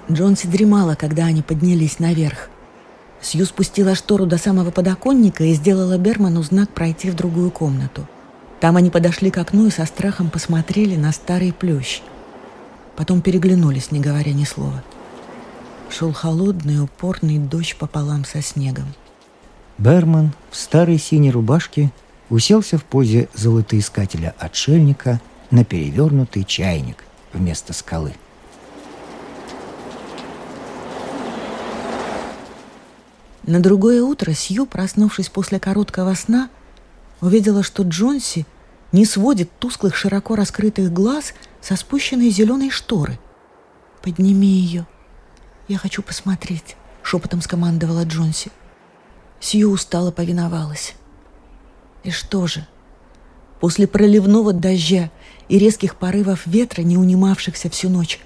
Джонси 0.08 0.46
дремала, 0.46 0.94
когда 0.94 1.24
они 1.24 1.42
поднялись 1.42 1.98
наверх. 1.98 2.48
Сью 3.20 3.44
спустила 3.44 3.96
штору 3.96 4.24
до 4.24 4.38
самого 4.38 4.70
подоконника 4.70 5.42
и 5.42 5.52
сделала 5.52 5.98
Берману 5.98 6.44
знак 6.44 6.70
пройти 6.70 7.10
в 7.10 7.16
другую 7.16 7.50
комнату. 7.50 8.06
Там 8.60 8.76
они 8.76 8.90
подошли 8.90 9.32
к 9.32 9.38
окну 9.38 9.66
и 9.66 9.70
со 9.70 9.84
страхом 9.84 10.30
посмотрели 10.30 10.94
на 10.94 11.10
старый 11.10 11.52
плющ. 11.52 12.02
Потом 12.94 13.20
переглянулись, 13.20 13.90
не 13.90 13.98
говоря 13.98 14.32
ни 14.32 14.44
слова. 14.44 14.84
Шел 15.90 16.12
холодный, 16.12 16.80
упорный 16.80 17.38
дождь 17.40 17.74
пополам 17.74 18.24
со 18.24 18.40
снегом. 18.42 18.86
Берман 19.78 20.32
в 20.50 20.56
старой 20.56 20.98
синей 20.98 21.30
рубашке 21.30 21.90
уселся 22.30 22.78
в 22.78 22.84
позе 22.84 23.28
золотоискателя-отшельника 23.34 25.20
на 25.50 25.64
перевернутый 25.64 26.44
чайник 26.44 27.04
вместо 27.32 27.72
скалы. 27.72 28.14
На 33.42 33.60
другое 33.60 34.02
утро 34.02 34.32
Сью, 34.32 34.66
проснувшись 34.66 35.28
после 35.28 35.60
короткого 35.60 36.14
сна, 36.14 36.48
увидела, 37.20 37.62
что 37.62 37.84
Джонси 37.84 38.44
не 38.92 39.04
сводит 39.04 39.50
тусклых 39.58 39.94
широко 39.94 40.34
раскрытых 40.34 40.92
глаз 40.92 41.32
со 41.60 41.76
спущенной 41.76 42.30
зеленой 42.30 42.70
шторы. 42.70 43.18
«Подними 44.02 44.46
ее. 44.48 44.86
Я 45.68 45.78
хочу 45.78 46.02
посмотреть»,— 46.02 46.76
шепотом 47.02 47.40
скомандовала 47.40 48.04
Джонси. 48.04 48.50
Сью 49.40 49.70
устало 49.70 50.10
повиновалась. 50.10 50.94
И 52.02 52.10
что 52.10 52.46
же? 52.46 52.66
После 53.60 53.86
проливного 53.86 54.52
дождя 54.52 55.10
и 55.48 55.58
резких 55.58 55.96
порывов 55.96 56.46
ветра, 56.46 56.82
не 56.82 56.96
унимавшихся 56.96 57.70
всю 57.70 57.88
ночь, 57.88 58.20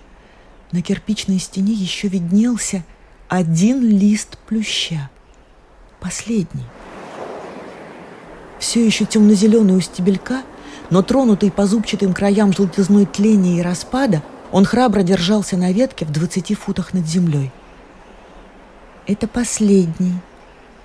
на 0.73 0.83
кирпичной 0.83 1.39
стене 1.39 1.73
еще 1.73 2.09
виднелся 2.09 2.85
один 3.29 3.83
лист 3.83 4.39
плюща. 4.47 5.11
Последний. 6.01 6.65
Все 8.59 8.85
еще 8.85 9.05
темно-зеленый 9.05 9.77
у 9.77 9.81
стебелька, 9.81 10.43
но 10.91 11.03
тронутый 11.03 11.51
по 11.51 11.67
зубчатым 11.67 12.13
краям 12.13 12.53
желтизной 12.53 13.07
тления 13.07 13.59
и 13.59 13.63
распада, 13.63 14.23
он 14.53 14.65
храбро 14.65 15.03
держался 15.03 15.57
на 15.57 15.73
ветке 15.73 16.05
в 16.05 16.13
двадцати 16.13 16.55
футах 16.55 16.93
над 16.93 17.07
землей. 17.07 17.51
«Это 19.07 19.27
последний»,— 19.27 20.15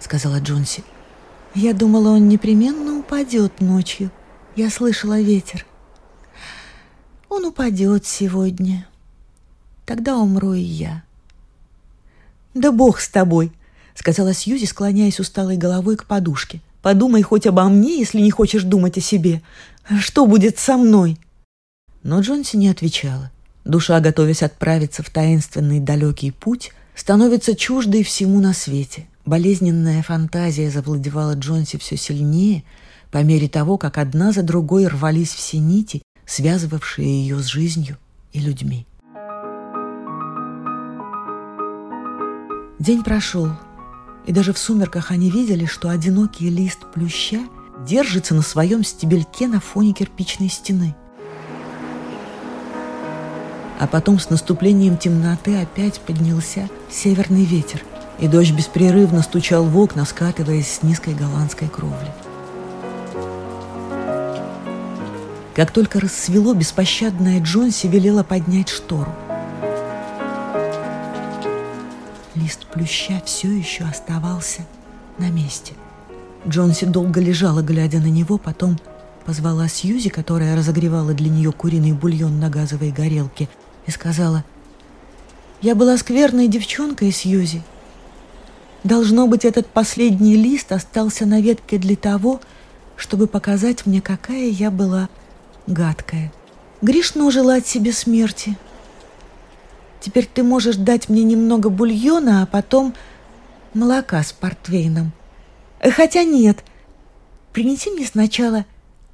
сказала 0.05 0.39
Джонси. 0.39 0.83
«Я 1.55 1.73
думала, 1.73 2.09
он 2.09 2.29
непременно 2.29 2.99
упадет 2.99 3.59
ночью. 3.59 4.11
Я 4.55 4.69
слышала 4.69 5.19
ветер. 5.19 5.65
Он 7.27 7.45
упадет 7.45 8.05
сегодня. 8.05 8.87
Тогда 9.85 10.17
умру 10.17 10.53
и 10.53 10.61
я». 10.61 11.03
«Да 12.53 12.71
бог 12.71 12.99
с 12.99 13.09
тобой!»— 13.09 13.51
сказала 13.95 14.33
Сьюзи, 14.33 14.65
склоняясь 14.65 15.19
усталой 15.19 15.57
головой 15.57 15.97
к 15.97 16.05
подушке. 16.05 16.61
«Подумай 16.83 17.23
хоть 17.23 17.47
обо 17.47 17.63
мне, 17.63 17.97
если 17.97 18.21
не 18.21 18.29
хочешь 18.29 18.63
думать 18.63 18.99
о 18.99 19.01
себе. 19.01 19.41
Что 19.99 20.27
будет 20.27 20.59
со 20.59 20.77
мной?» 20.77 21.17
Но 22.03 22.21
Джонси 22.21 22.57
не 22.57 22.69
отвечала. 22.69 23.31
Душа, 23.63 23.99
готовясь 23.99 24.43
отправиться 24.43 25.01
в 25.01 25.09
таинственный 25.09 25.79
далекий 25.79 26.29
путь, 26.29 26.73
становится 26.93 27.55
чуждой 27.55 28.03
всему 28.03 28.39
на 28.39 28.53
свете. 28.53 29.07
Болезненная 29.25 30.03
фантазия 30.03 30.69
завладевала 30.69 31.33
Джонси 31.33 31.79
все 31.79 31.97
сильнее, 31.97 32.63
по 33.09 33.23
мере 33.23 33.47
того, 33.47 33.77
как 33.79 33.97
одна 33.97 34.31
за 34.31 34.43
другой 34.43 34.85
рвались 34.85 35.33
все 35.33 35.57
нити, 35.57 36.03
связывавшие 36.27 37.07
ее 37.07 37.39
с 37.39 37.45
жизнью 37.45 37.97
и 38.33 38.39
людьми. 38.39 38.85
День 42.77 43.03
прошел, 43.03 43.49
и 44.27 44.31
даже 44.31 44.53
в 44.53 44.59
сумерках 44.59 45.09
они 45.09 45.31
видели, 45.31 45.65
что 45.65 45.89
одинокий 45.89 46.49
лист 46.49 46.85
плюща 46.93 47.39
держится 47.87 48.35
на 48.35 48.43
своем 48.43 48.83
стебельке 48.83 49.47
на 49.47 49.59
фоне 49.59 49.93
кирпичной 49.93 50.49
стены. 50.49 50.95
А 53.79 53.87
потом 53.87 54.19
с 54.19 54.29
наступлением 54.29 54.97
темноты 54.97 55.59
опять 55.59 55.99
поднялся 55.99 56.69
северный 56.89 57.43
ветер, 57.43 57.81
и 58.19 58.27
дождь 58.27 58.51
беспрерывно 58.51 59.21
стучал 59.21 59.63
в 59.63 59.77
окна, 59.77 60.05
скатываясь 60.05 60.71
с 60.71 60.83
низкой 60.83 61.13
голландской 61.13 61.67
кровли. 61.67 62.11
Как 65.55 65.71
только 65.71 65.99
рассвело, 65.99 66.53
беспощадная 66.53 67.39
Джонси 67.41 67.87
велела 67.87 68.23
поднять 68.23 68.69
штору. 68.69 69.13
лист 72.45 72.67
плюща 72.67 73.21
все 73.25 73.51
еще 73.51 73.85
оставался 73.85 74.61
на 75.17 75.31
месте. 75.31 75.73
Джонси 76.47 76.85
долго 76.85 77.19
лежала, 77.19 77.61
глядя 77.61 77.99
на 77.99 78.05
него, 78.05 78.37
потом 78.37 78.77
позвала 79.25 79.67
Сьюзи, 79.67 80.09
которая 80.09 80.55
разогревала 80.55 81.13
для 81.13 81.29
нее 81.29 81.51
куриный 81.51 81.93
бульон 81.93 82.39
на 82.39 82.49
газовой 82.49 82.91
горелке, 82.91 83.49
и 83.87 83.91
сказала, 83.91 84.43
«Я 85.61 85.73
была 85.73 85.97
скверной 85.97 86.47
девчонкой, 86.47 87.11
Сьюзи. 87.11 87.63
Должно 88.85 89.27
быть, 89.27 89.43
этот 89.43 89.67
последний 89.67 90.37
лист 90.37 90.71
остался 90.71 91.25
на 91.25 91.41
ветке 91.41 91.77
для 91.77 91.97
того, 91.97 92.39
чтобы 92.95 93.27
показать 93.27 93.85
мне, 93.85 93.99
какая 93.99 94.47
я 94.47 94.71
была 94.71 95.09
гадкая. 95.67 96.31
Грешно 96.81 97.29
желать 97.31 97.67
себе 97.67 97.91
смерти, 97.91 98.55
Теперь 100.05 100.29
ты 100.31 100.43
можешь 100.43 100.75
дать 100.75 101.09
мне 101.09 101.23
немного 101.23 101.69
бульона, 101.71 102.43
а 102.43 102.45
потом 102.45 102.93
молока 103.73 104.21
с 104.21 104.31
портвейном. 104.33 105.13
Э, 105.79 105.89
хотя 105.89 106.23
нет, 106.23 106.63
принеси 107.53 107.89
мне 107.89 108.05
сначала 108.05 108.65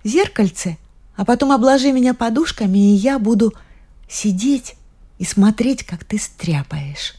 зеркальце, 0.04 0.78
а 1.16 1.24
потом 1.24 1.54
обложи 1.54 1.94
меня 1.94 2.14
подушками, 2.14 2.78
и 2.78 2.96
я 2.96 3.20
буду 3.20 3.54
сидеть 4.10 4.76
и 5.18 5.24
смотреть, 5.24 5.86
как 5.86 6.04
ты 6.04 6.18
стряпаешь. 6.18 7.16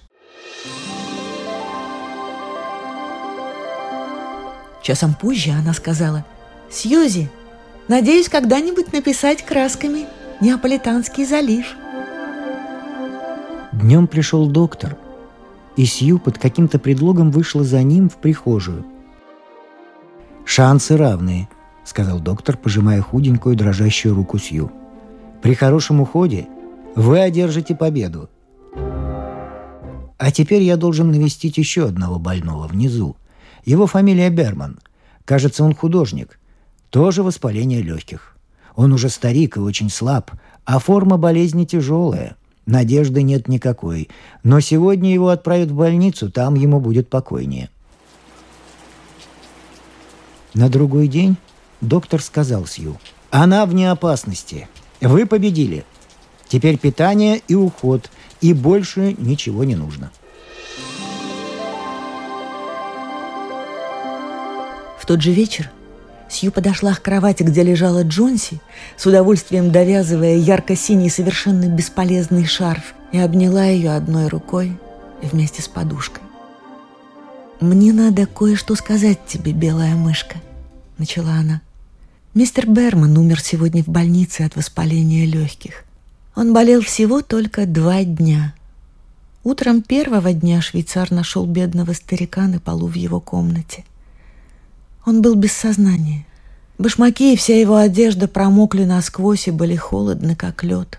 Часом 4.83 5.15
позже 5.15 5.51
она 5.51 5.73
сказала, 5.73 6.25
«Сьюзи, 6.71 7.31
надеюсь 7.89 8.29
когда-нибудь 8.29 8.93
написать 8.93 9.45
красками 9.45 10.07
Неаполитанский 10.41 11.25
залив». 11.25 11.67
Днем 13.73 14.07
пришел 14.07 14.49
доктор, 14.49 14.97
и 15.77 15.85
Сью 15.85 16.19
под 16.19 16.39
каким-то 16.39 16.79
предлогом 16.79 17.31
вышла 17.31 17.65
за 17.65 17.83
ним 17.83 18.11
в 18.11 18.17
прихожую. 18.17 18.85
«Шансы 20.45 20.97
равные»,— 20.97 21.49
сказал 21.85 22.21
доктор, 22.21 22.57
пожимая 22.57 23.01
худенькую 23.01 23.57
дрожащую 23.57 24.15
руку 24.15 24.39
Сью. 24.39 24.71
«При 25.41 25.55
хорошем 25.55 26.01
уходе 26.01 26.49
вы 26.95 27.21
одержите 27.21 27.75
победу. 27.75 28.29
А 30.19 30.31
теперь 30.31 30.63
я 30.63 30.77
должен 30.77 31.11
навестить 31.11 31.57
еще 31.57 31.87
одного 31.87 32.19
больного 32.19 32.67
внизу. 32.67 33.17
Его 33.65 33.87
фамилия 33.87 34.31
Берман. 34.31 34.79
Кажется, 35.25 35.65
он 35.65 35.75
художник. 35.75 36.39
Тоже 36.91 37.23
воспаление 37.23 37.83
легких. 37.83 38.37
Он 38.75 38.93
уже 38.93 39.09
старик 39.09 39.57
и 39.57 39.61
очень 39.61 39.91
слаб, 39.91 40.31
а 40.65 40.79
форма 40.79 41.17
болезни 41.17 41.65
тяжелая. 41.65 42.37
Надежды 42.67 43.23
нет 43.23 43.49
никакой. 43.49 44.09
Но 44.43 44.61
сегодня 44.61 45.13
его 45.13 45.29
отправят 45.29 45.71
в 45.71 45.75
больницу, 45.75 46.31
там 46.31 46.55
ему 46.55 46.81
будет 46.81 47.09
покойнее. 47.09 47.71
На 50.55 50.69
другой 50.69 51.09
день 51.09 51.37
доктор 51.81 52.21
сказал 52.21 52.67
Сью. 52.67 52.99
«Она 53.31 53.65
вне 53.65 53.91
опасности. 53.91 54.69
Вы 55.01 55.25
победили. 55.27 55.85
Теперь 56.47 56.79
питание 56.79 57.41
и 57.49 57.55
уход, 57.55 58.11
и 58.41 58.53
больше 58.53 59.15
ничего 59.19 59.65
не 59.65 59.75
нужно». 59.75 60.11
В 65.03 65.07
тот 65.07 65.21
же 65.21 65.33
вечер 65.33 65.69
Сью 66.31 66.53
подошла 66.53 66.95
к 66.95 67.03
кровати, 67.03 67.43
где 67.43 67.65
лежала 67.65 68.05
Джонси, 68.05 68.61
с 68.97 69.05
удовольствием 69.05 69.73
довязывая 69.73 70.37
ярко-синий 70.37 71.11
совершенно 71.11 71.67
бесполезный 71.67 72.47
шарф, 72.47 72.95
и 73.11 73.19
обняла 73.19 73.65
ее 73.65 73.97
одной 73.97 74.29
рукой 74.29 74.79
вместе 75.21 75.61
с 75.61 75.67
подушкой. 75.67 76.23
«Мне 77.61 77.93
надо 77.93 78.27
кое-что 78.27 78.77
сказать 78.77 79.19
тебе, 79.27 79.51
белая 79.51 79.97
мышка»,— 79.97 80.37
начала 80.99 81.33
она. 81.33 81.63
«Мистер 82.33 82.69
Берман 82.69 83.19
умер 83.19 83.41
сегодня 83.41 83.83
в 83.83 83.89
больнице 83.89 84.43
от 84.43 84.55
воспаления 84.55 85.27
легких. 85.27 85.83
Он 86.37 86.55
болел 86.55 86.81
всего 86.81 87.23
только 87.23 87.67
два 87.67 88.05
дня. 88.05 88.55
Утром 89.43 89.83
первого 89.83 90.33
дня 90.33 90.63
швейцар 90.63 91.11
нашел 91.11 91.45
бедного 91.45 91.93
старика 91.93 92.43
на 92.43 92.61
полу 92.61 92.87
в 92.87 92.95
его 92.95 93.19
комнате. 93.19 93.85
Он 95.05 95.21
был 95.21 95.35
без 95.35 95.53
сознания. 95.53 96.27
Башмаки 96.79 97.33
и 97.33 97.37
вся 97.37 97.59
его 97.59 97.77
одежда 97.77 98.29
промокли 98.29 98.85
насквозь 98.85 99.49
и 99.49 99.51
были 99.51 99.75
холодны, 99.75 100.37
как 100.37 100.63
лед. 100.63 100.99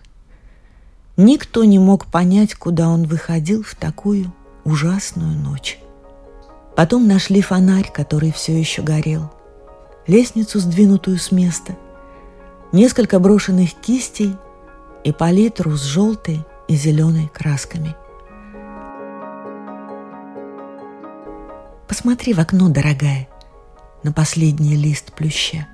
Никто 1.16 1.64
не 1.64 1.80
мог 1.80 2.08
понять, 2.08 2.56
куда 2.56 2.89
он 2.89 3.04
выходил 3.04 3.64
в 3.64 3.76
такую 3.76 4.34
ужасную 4.66 5.38
ночь. 5.38 5.80
Потом 6.76 7.08
нашли 7.08 7.41
фонарь, 7.41 7.91
который 7.91 8.32
все 8.32 8.58
еще 8.58 8.82
горел, 8.82 9.32
лестницу, 10.08 10.60
сдвинутую 10.60 11.20
с 11.20 11.32
места, 11.32 11.78
несколько 12.72 13.20
брошенных 13.20 13.74
кистей 13.76 14.36
и 15.04 15.12
палитру 15.12 15.78
с 15.78 15.84
желтой 15.84 16.43
и 16.68 16.76
зеленой 16.76 17.30
красками. 17.34 17.95
Посмотри 21.88 22.34
в 22.34 22.39
окно, 22.39 22.70
дорогая, 22.70 23.28
на 24.04 24.12
последний 24.12 24.76
лист 24.76 25.14
плюща. 25.14 25.68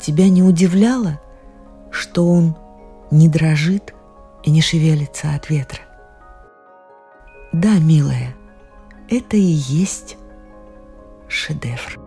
тебя 0.00 0.28
не 0.28 0.42
удивляло, 0.42 1.20
что 1.90 2.28
он 2.28 2.56
не 3.10 3.28
дрожит 3.28 3.94
и 4.44 4.50
не 4.50 4.60
шевелится 4.60 5.34
от 5.34 5.50
ветра? 5.50 5.80
Да, 7.52 7.78
милая, 7.78 8.36
это 9.08 9.36
и 9.36 9.40
есть 9.40 10.16
шедевр. 11.28 11.98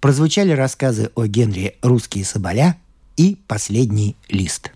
Прозвучали 0.00 0.52
рассказы 0.52 1.10
о 1.14 1.26
Генри 1.26 1.76
«Русские 1.82 2.24
соболя» 2.24 2.76
и 3.16 3.36
«Последний 3.48 4.14
лист». 4.28 4.75